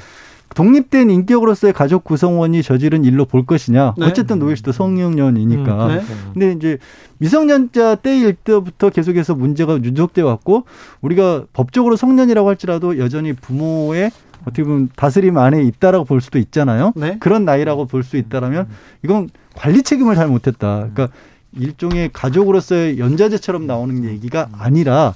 [0.54, 3.94] 독립된 인격으로서의 가족 구성원이 저지른 일로 볼 것이냐.
[3.98, 4.06] 네.
[4.06, 5.86] 어쨌든 노예 씨도 성년이니까.
[5.86, 6.02] 음, 네.
[6.32, 6.78] 근데 이제
[7.18, 10.64] 미성년자 때일 때부터 계속해서 문제가 누적돼 왔고
[11.00, 14.10] 우리가 법적으로 성년이라고 할지라도 여전히 부모의
[14.42, 16.92] 어떻게 보면 다스림 안에 있다라고 볼 수도 있잖아요.
[16.96, 17.16] 네.
[17.20, 18.68] 그런 나이라고 볼 수 있다라면
[19.04, 20.88] 이건 관리 책임을 잘 못했다.
[20.92, 21.08] 그러니까
[21.52, 25.14] 일종의 가족으로서의 연자제처럼 나오는 얘기가 아니라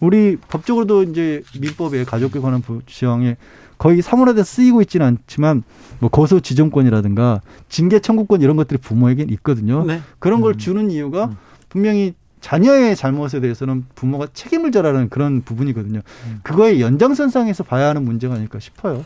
[0.00, 3.36] 우리 법적으로도 이제 민법에 가족에 관한 지형에
[3.78, 5.62] 거의 사물화돼 쓰이고 있지는 않지만
[6.00, 9.84] 뭐 거소 지정권이라든가 징계 청구권 이런 것들이 부모에겐 있거든요.
[9.84, 10.00] 네.
[10.18, 10.58] 그런 걸 음.
[10.58, 11.36] 주는 이유가 음.
[11.68, 16.00] 분명히 자녀의 잘못에 대해서는 부모가 책임을 져라는 그런 부분이거든요.
[16.26, 16.40] 음.
[16.42, 19.04] 그거의 연장선상에서 봐야 하는 문제가 아닐까 싶어요.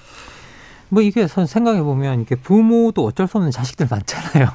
[0.91, 4.49] 뭐 이게 생각해 보면 이게 부모도 어쩔 수 없는 자식들 많잖아요.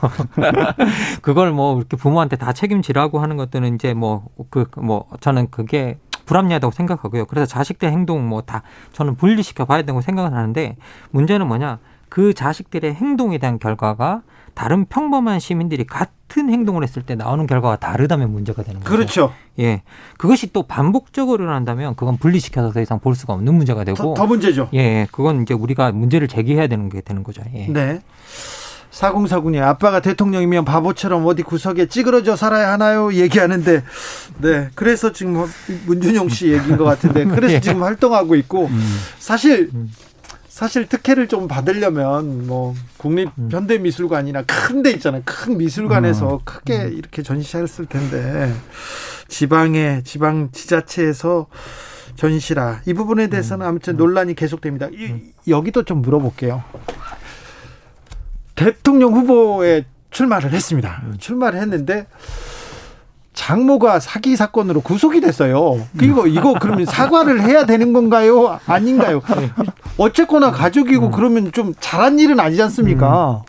[1.22, 5.98] 그걸 뭐 이렇게 부모한테 다 책임지라고 하는 것들은 이제 뭐 그뭐 그, 뭐 저는 그게
[6.26, 7.26] 불합리하다고 생각하고요.
[7.26, 8.62] 그래서 자식 들 행동 뭐 다
[8.92, 10.76] 저는 분리시켜 봐야 된다고 생각을 하는데
[11.12, 14.22] 문제는 뭐냐 그 자식들의 행동에 대한 결과가
[14.54, 18.92] 다른 평범한 시민들이 같은 행동을 했을 때 나오는 결과가 다르다면 문제가 되는 거죠.
[18.96, 19.34] 그렇죠.
[19.60, 19.82] 예.
[20.18, 24.28] 그것이 또 반복적으로 일어난다면 그건 분리시켜서 더 이상 볼 수가 없는 문제가 되고 더, 더
[24.28, 24.70] 문제죠.
[24.76, 25.08] 예.
[25.12, 27.42] 그건 이제 우리가 문제를 제기해야 되는 게 되는 거죠.
[27.56, 27.66] 예.
[27.68, 28.02] 네.
[28.94, 33.12] 사공사군이 아빠가 대통령이면 바보처럼 어디 구석에 찌그러져 살아야 하나요?
[33.12, 33.84] 얘기하는데,
[34.38, 34.70] 네.
[34.76, 35.46] 그래서 지금
[35.88, 37.60] 문준용 씨 얘기인 것 같은데, 그래서 예.
[37.60, 39.00] 지금 활동하고 있고, 음.
[39.18, 39.72] 사실,
[40.48, 43.50] 사실 특혜를 좀 받으려면 뭐 국립 음.
[43.52, 45.24] 현대 미술관이나 큰 데 있잖아요.
[45.26, 46.40] 큰 미술관에서 음.
[46.46, 48.54] 크게 이렇게 전시했을 텐데
[49.28, 51.48] 지방의 지방 지자체에서
[52.16, 54.90] 전시라 이 부분에 대해서는 아무튼 논란이 계속됩니다.
[54.92, 56.64] 이, 여기도 좀 물어볼게요.
[58.56, 61.02] 대통령 후보에 출마를 했습니다.
[61.06, 61.16] 음.
[61.20, 62.08] 출마를 했는데
[63.34, 65.84] 장모가 사기 사건으로 구속이 됐어요.
[65.98, 68.60] 그리고 이거 그러면 사과를 해야 되는 건가요?
[68.68, 69.22] 아닌가요?
[69.98, 73.44] 어쨌거나 가족이고 그러면 좀 잘한 일은 아니지 않습니까?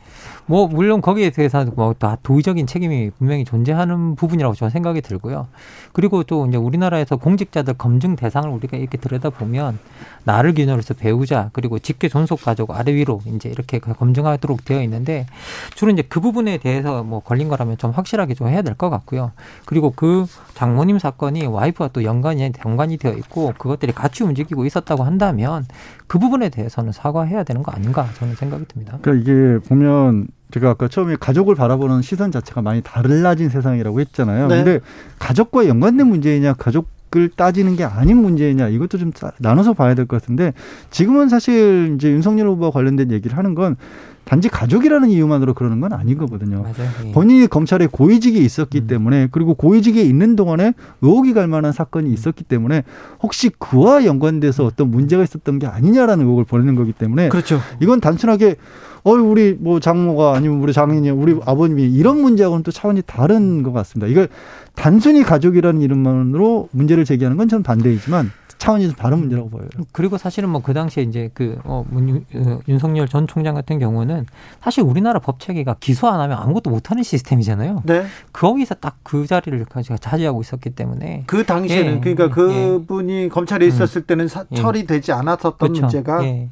[0.47, 0.51] 음.
[0.53, 5.47] 뭐 물론 거기에 대해서 뭐다 도의적인 책임이 분명히 존재하는 부분이라고 저는 생각이 들고요.
[5.93, 9.79] 그리고 또 이제 우리나라에서 공직자들 검증 대상을 우리가 이렇게 들여다 보면
[10.25, 15.27] 나를 기준으로 해서 배우자 그리고 직계 존속 가족 아래 위로 이제 이렇게 검증하도록 되어 있는데
[15.75, 19.31] 주로 이제 그 부분에 대해서 뭐 걸린 거라면 좀 확실하게 좀 해야 될 것 같고요.
[19.67, 25.65] 그리고 그 장모님 사건이 와이프와 또 연관이 연관이 되어 있고 그것들이 같이 움직이고 있었다고 한다면
[26.09, 28.99] 그 부분에 대해서는 사과해야 되는 거 아닌가 저는 생각이 듭니다.
[29.01, 34.49] 그러니까 이게 보면 제가 아까 처음에 가족을 바라보는 시선 자체가 많이 달라진 세상이라고 했잖아요.
[34.49, 34.57] 네.
[34.57, 34.81] 근데
[35.19, 40.21] 가족과 연관된 문제이냐 가족 을 따지는 게 아닌 문제이냐 이것도 좀 나눠서 봐야 될 것
[40.21, 40.53] 같은데
[40.91, 43.77] 지금은 사실 이제 윤석열 후보와 관련된 얘기를 하는 건
[44.25, 46.63] 단지 가족이라는 이유만으로 그러는 건 아닌 거거든요.
[46.63, 46.91] 맞아요.
[47.05, 47.13] 예.
[47.13, 48.87] 본인이 검찰에 고위직에 있었기 음.
[48.89, 50.73] 때문에 그리고 고위직에 있는 동안에
[51.03, 52.83] 의혹이 갈 만한 사건이 있었기 때문에
[53.23, 57.61] 혹시 그와 연관돼서 어떤 문제가 있었던 게 아니냐라는 의혹을 보내는 거기 때문에 그렇죠.
[57.81, 58.57] 이건 단순하게
[59.05, 63.73] 어 우리 뭐 장모가 아니면 우리 장인이 우리 아버님이 이런 문제하고는 또 차원이 다른 것
[63.73, 64.07] 같습니다.
[64.11, 64.29] 이걸
[64.75, 69.69] 단순히 가족이라는 이름만으로 문제를 제기하는 건 저는 반대이지만 차원이 좀 다른 문제라고 보여요.
[69.93, 74.25] 그리고 사실은 뭐 그 당시에 이제 그 어, 어, 윤석열 전 총장 같은 경우는
[74.63, 77.83] 사실 우리나라 법 체계가 기소 안 하면 아무것도 못 하는 시스템이잖아요.
[77.85, 78.07] 네.
[78.33, 82.29] 거기서 딱 그 자리를 제가 차지하고 있었기 때문에 그 당시에는 예, 그러니까 예.
[82.31, 83.29] 그분이 예.
[83.29, 84.07] 검찰에 있었을 음.
[84.07, 84.57] 때는 사, 예.
[84.57, 85.83] 처리되지 않았었던 그렇죠.
[85.83, 86.49] 문제가 예.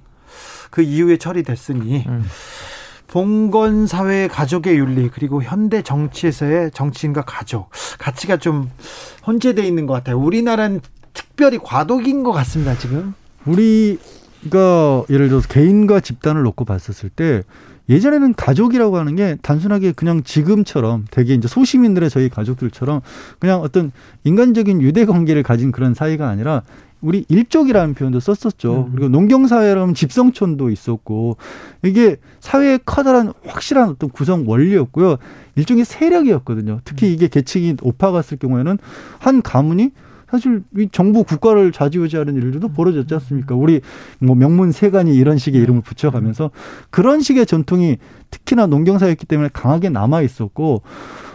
[0.72, 2.24] 그 이후에 처리됐으니 음.
[3.06, 7.68] 봉건 사회의 가족의 윤리 그리고 현대 정치에서의 정치인과 가족
[7.98, 8.70] 가치가 좀
[9.26, 10.18] 혼재돼 있는 것 같아요.
[10.18, 10.80] 우리나라는
[11.12, 12.76] 특별히 과도기인 것 같습니다.
[12.78, 13.12] 지금
[13.44, 17.42] 우리가 예를 들어서 개인과 집단을 놓고 봤었을 때
[17.90, 23.02] 예전에는 가족이라고 하는 게 단순하게 그냥 지금처럼 되게 이제 소시민들의 저희 가족들처럼
[23.38, 23.92] 그냥 어떤
[24.24, 26.62] 인간적인 유대 관계를 가진 그런 사이가 아니라
[27.02, 28.86] 우리 일족이라는 표현도 썼었죠.
[28.86, 28.92] 음.
[28.92, 31.36] 그리고 농경사회라면 집성촌도 있었고
[31.82, 35.16] 이게 사회의 커다란 확실한 어떤 구성 원리였고요.
[35.56, 36.80] 일종의 세력이었거든요.
[36.84, 37.12] 특히 음.
[37.12, 38.78] 이게 계층이 오파갔을 경우에는
[39.18, 39.90] 한 가문이
[40.30, 42.72] 사실 이 정부 국가를 좌지우지하는 일들도 음.
[42.72, 43.54] 벌어졌지 않습니까?
[43.54, 43.82] 우리
[44.18, 45.62] 뭐 명문 세간이 이런 식의 음.
[45.64, 46.50] 이름을 붙여가면서
[46.90, 47.98] 그런 식의 전통이
[48.30, 50.82] 특히나 농경사였기 때문에 강하게 남아 있었고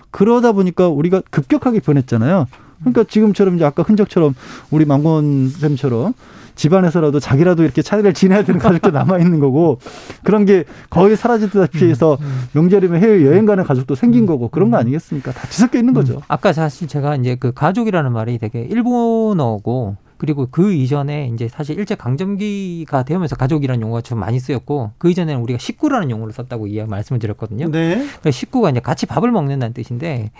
[0.09, 2.47] 그러다 보니까 우리가 급격하게 변했잖아요.
[2.79, 4.35] 그러니까 지금처럼 이제 아까 흔적처럼
[4.71, 6.13] 우리 망건 쌤처럼
[6.57, 9.79] 집안에서라도 자기라도 이렇게 차례를 지내야 되는 가족도 남아 있는 거고
[10.23, 12.43] 그런 게 거의 사라지다시피 해서 음, 음.
[12.53, 15.31] 명절이면 해외 여행 가는 가족도 생긴 음, 거고 그런 거 아니겠습니까?
[15.31, 16.21] 다 뒤섞여 있는 거죠.
[16.27, 21.95] 아까 사실 제가 이제 그 가족이라는 말이 되게 일본어고 그리고 그 이전에 이제 사실 일제
[21.95, 27.19] 강점기가 되면서 가족이라는 용어가 좀 많이 쓰였고 그 이전에는 우리가 식구라는 용어를 썼다고 이해 말씀을
[27.19, 27.69] 드렸거든요.
[27.69, 27.95] 네.
[27.95, 30.31] 그러니까 식구가 이제 같이 밥을 먹는다는 뜻인데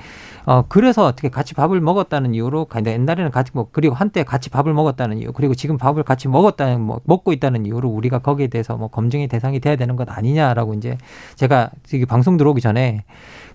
[0.45, 5.19] 어 그래서 어떻게 같이 밥을 먹었다는 이유로 옛날에는 같이 뭐 그리고 한때 같이 밥을 먹었다는
[5.19, 9.27] 이유 그리고 지금 밥을 같이 먹었다는 뭐 먹고 있다는 이유로 우리가 거기에 대해서 뭐 검증의
[9.27, 10.97] 대상이 돼야 되는 것 아니냐라고 이제
[11.35, 11.71] 제가
[12.07, 13.03] 방송 들어오기 전에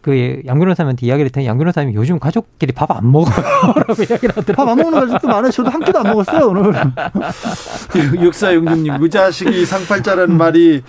[0.03, 4.55] 그 양변호사님한테 이야기를 했더니 양변호사님이 요즘 가족끼리 밥 안 먹어요라고 이야기를 하더라고요.
[4.57, 5.51] 밥 안 먹는 가족도 많아요.
[5.51, 6.75] 저도 한 끼도 안 먹었어요 오늘.
[8.21, 10.83] 육사용님님 무자식이 상팔자라는 말이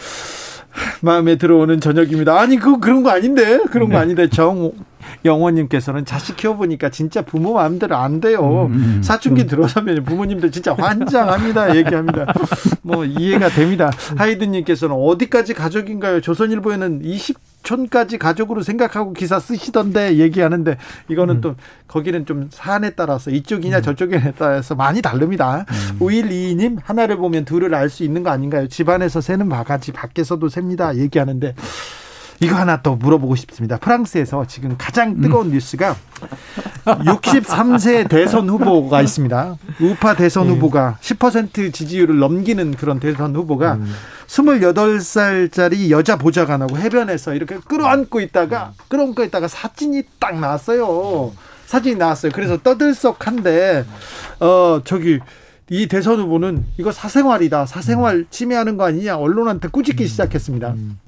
[1.02, 2.40] 마음에 들어오는 저녁입니다.
[2.40, 4.02] 아니 그 그런 거 아닌데 그런 거 네.
[4.02, 4.72] 아닌데 정
[5.24, 8.68] 영원님께서는 자식 키워보니까 진짜 부모 마음대로 안 돼요.
[8.68, 9.04] 음, 음, 음.
[9.04, 11.76] 사춘기 들어서면 부모님들 진짜 환장합니다.
[11.78, 12.26] 얘기합니다.
[12.82, 13.92] 뭐 이해가 됩니다.
[14.18, 16.22] 하이든님께서는 어디까지 가족인가요?
[16.22, 21.42] 조선일보에는 20 촌까지 가족으로 생각하고 기사 쓰시던데 얘기하는데 이거는 음.
[21.42, 21.56] 또
[21.88, 23.82] 거기는 좀 사안에 따라서 이쪽이냐 음.
[23.82, 25.66] 저쪽이냐에 따라서 많이 다릅니다.
[25.70, 26.00] 음.
[26.00, 28.68] 5122님 하나를 보면 둘을 알 수 있는 거 아닌가요?
[28.68, 30.96] 집안에서 새는 바가지 밖에서도 셉니다.
[30.98, 31.54] 얘기하는데
[32.44, 33.78] 이거 하나 또 물어보고 싶습니다.
[33.78, 35.52] 프랑스에서 지금 가장 뜨거운 음.
[35.54, 35.96] 뉴스가
[36.86, 39.58] 63세 대선 후보가 있습니다.
[39.82, 40.54] 우파 대선 네.
[40.54, 43.94] 후보가 10% 지지율을 넘기는 그런 대선 후보가 음.
[44.28, 51.32] 28살짜리 여자 보좌관하고 해변에서 이렇게 끌어안고 있다가 끌어안고 있다가 사진이 딱 나왔어요.
[51.66, 52.32] 사진이 나왔어요.
[52.34, 53.86] 그래서 떠들썩한데
[54.40, 55.20] 어 저기
[55.70, 57.66] 이 대선 후보는 이거 사생활이다.
[57.66, 59.18] 사생활 침해하는 거 아니냐.
[59.18, 60.70] 언론한테 꾸짖기 시작했습니다.
[60.72, 61.00] 음.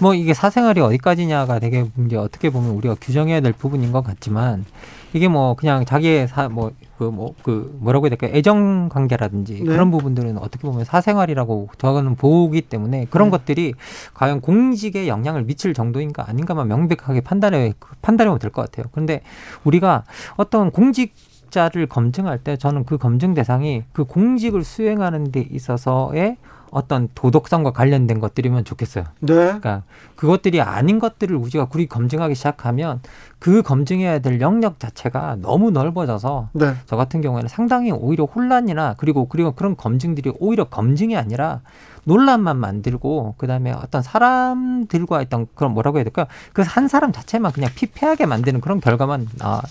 [0.00, 4.64] 뭐 이게 사생활이 어디까지냐가 되게 이제 어떻게 보면 우리가 규정해야 될 부분인 것 같지만
[5.12, 9.64] 이게 뭐 그냥 자기의 사뭐그뭐그 뭐라고 해야 될까 애정 관계라든지 네.
[9.64, 13.30] 그런 부분들은 어떻게 보면 사생활이라고 저거는 보기 때문에 그런 네.
[13.30, 13.74] 것들이
[14.14, 17.72] 과연 공직에 영향을 미칠 정도인가 아닌가만 명백하게 판단해
[18.02, 18.86] 판단하면 될 것 같아요.
[18.92, 19.22] 그런데
[19.64, 20.04] 우리가
[20.36, 21.14] 어떤 공직
[21.50, 26.36] 자를 검증할 때 저는 그 검증 대상이 그 공직을 수행하는 데 있어서의
[26.70, 29.04] 어떤 도덕성과 관련된 것들이면 좋겠어요.
[29.20, 29.34] 네.
[29.34, 29.82] 그러니까
[30.16, 33.00] 그것들이 아닌 것들을 우리가 우리 검증하기 시작하면
[33.38, 36.74] 그 검증해야 될 영역 자체가 너무 넓어져서 네.
[36.86, 41.60] 저 같은 경우에는 상당히 오히려 혼란이나 그리고 그리고 그런 검증들이 오히려 검증이 아니라
[42.04, 47.70] 논란만 만들고 그다음에 어떤 사람들과 있던 그런 뭐라고 해야 될까 그 한 사람 자체만 그냥
[47.74, 49.62] 피폐하게 만드는 그런 결과만 아,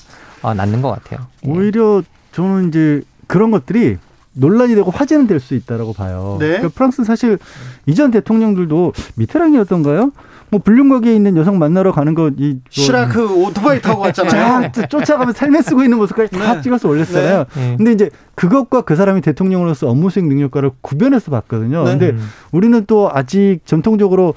[0.42, 1.28] 아, 낳는 것 같아요.
[1.46, 1.50] 예.
[1.50, 3.98] 오히려 저는 이제 그런 것들이
[4.38, 6.38] 논란이 되고 화제는 될 수 있다라고 봐요.
[6.40, 6.48] 네.
[6.48, 7.38] 그러니까 프랑스 사실
[7.86, 10.12] 이전 대통령들도 미테랑이었던가요?
[10.50, 14.72] 뭐 불륜거기에 있는 여성 만나러 가는 거이 시라크 오토바이 타고 갔잖아요.
[14.90, 16.62] 쫓아가면 삶에 쓰고 있는 모습까지 다 네.
[16.62, 17.46] 찍어서 올렸잖아요.
[17.56, 17.76] 네.
[17.78, 21.84] 근데 이제 그것과 그 사람이 대통령으로서 업무 수행 능력과를 구별해서 봤거든요.
[21.84, 21.98] 네.
[21.98, 22.18] 근데
[22.52, 24.34] 우리는 또 아직 전통적으로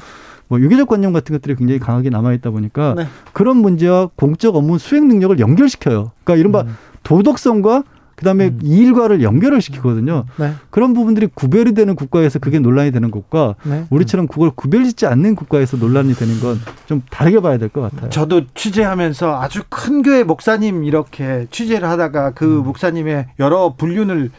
[0.49, 3.07] 뭐 유교적 관념 같은 것들이 굉장히 강하게 남아 있다 보니까 네.
[3.33, 6.11] 그런 문제와 공적 업무 수행 능력을 연결시켜요.
[6.25, 6.77] 그러니까 이른바 음.
[7.05, 7.85] 도덕성과
[8.21, 8.61] 그다음에 음.
[8.63, 10.25] 이 일과를 연결을 시키거든요.
[10.37, 10.53] 네.
[10.71, 13.87] 그런 부분들이 구별이 되는 국가에서 그게 논란이 되는 것과 네.
[13.91, 18.11] 우리처럼 그걸 구별짓지 않는 국가에서 논란이 되는 건 좀 다르게 봐야 될 것 같아요.
[18.11, 22.65] 저도 취재하면서 아주 큰 교회 목사님 이렇게 취재를 하다가 그 음.
[22.65, 24.31] 목사님의 여러 불륜을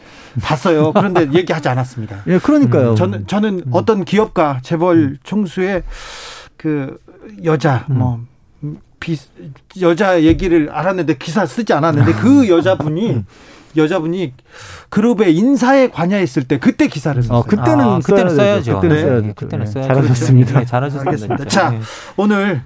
[0.42, 0.92] 봤어요.
[0.92, 2.22] 그런데 얘기하지 않았습니다.
[2.26, 2.90] 예, 그러니까요.
[2.90, 2.96] 음.
[2.96, 3.70] 저는 저는 음.
[3.72, 5.16] 어떤 기업가 재벌 음.
[5.24, 5.82] 총수의
[6.58, 6.98] 그
[7.44, 8.20] 여자 뭐
[9.00, 9.16] 비,
[9.80, 13.24] 여자 얘기를 알았는데 기사 쓰지 않았는데 그 여자분이
[13.76, 14.34] 여자분이
[14.88, 17.38] 그룹의 인사에 관여했을 때 그때 기사를 썼어요.
[17.38, 18.80] 어, 그때는 아, 그때는 써야죠.
[18.80, 19.02] 그때는 네.
[19.02, 19.34] 써야죠.
[19.34, 19.88] 그때는 써야죠.
[19.88, 20.58] 잘하셨습니다.
[20.60, 21.44] 네, 잘하셨습니다.
[21.46, 21.80] 자, 네.
[22.16, 22.62] 오늘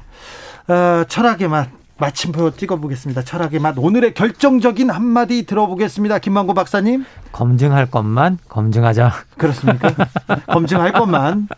[0.69, 3.23] 어, 철학의 맛 마침표 찍어보겠습니다.
[3.23, 6.19] 철학의 맛 오늘의 결정적인 한마디 들어보겠습니다.
[6.19, 7.05] 김만고 박사님.
[7.33, 9.13] 검증할 것만 검증하자.
[9.39, 9.95] 그렇습니까?
[10.49, 11.49] 검증할 것만.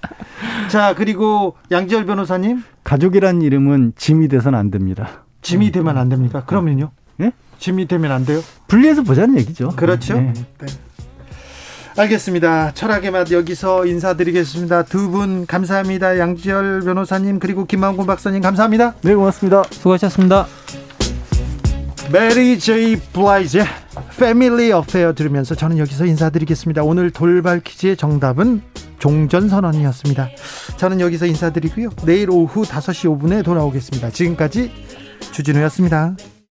[0.68, 2.62] 자 그리고 양지열 변호사님.
[2.84, 5.24] 가족이란 이름은 짐이 돼서는 안 됩니다.
[5.42, 6.44] 짐이 되면 안 됩니까?
[6.44, 6.90] 그러면요?
[7.20, 7.32] 예?
[7.58, 8.42] 짐이 되면 안 돼요?
[8.68, 9.70] 분리해서 보자는 얘기죠.
[9.76, 10.14] 그렇죠.
[10.20, 10.32] 네.
[10.60, 10.66] 네.
[11.96, 12.72] 알겠습니다.
[12.74, 14.84] 철학의 맛 여기서 인사드리겠습니다.
[14.84, 16.18] 두 분 감사합니다.
[16.18, 18.94] 양지열 변호사님 그리고 김만곤 박사님 감사합니다.
[19.02, 19.64] 네 고맙습니다.
[19.70, 20.46] 수고하셨습니다.
[22.12, 23.64] 메리 제이 블라이즈의
[24.18, 26.82] Family Affair 들으면서 저는 여기서 인사드리겠습니다.
[26.84, 28.62] 오늘 돌발 퀴즈의 정답은
[28.98, 30.28] 종전선언이었습니다.
[30.76, 31.90] 저는 여기서 인사드리고요.
[32.04, 34.10] 내일 오후 5시 5분에 돌아오겠습니다.
[34.10, 34.70] 지금까지
[35.32, 36.14] 주진우였습니다.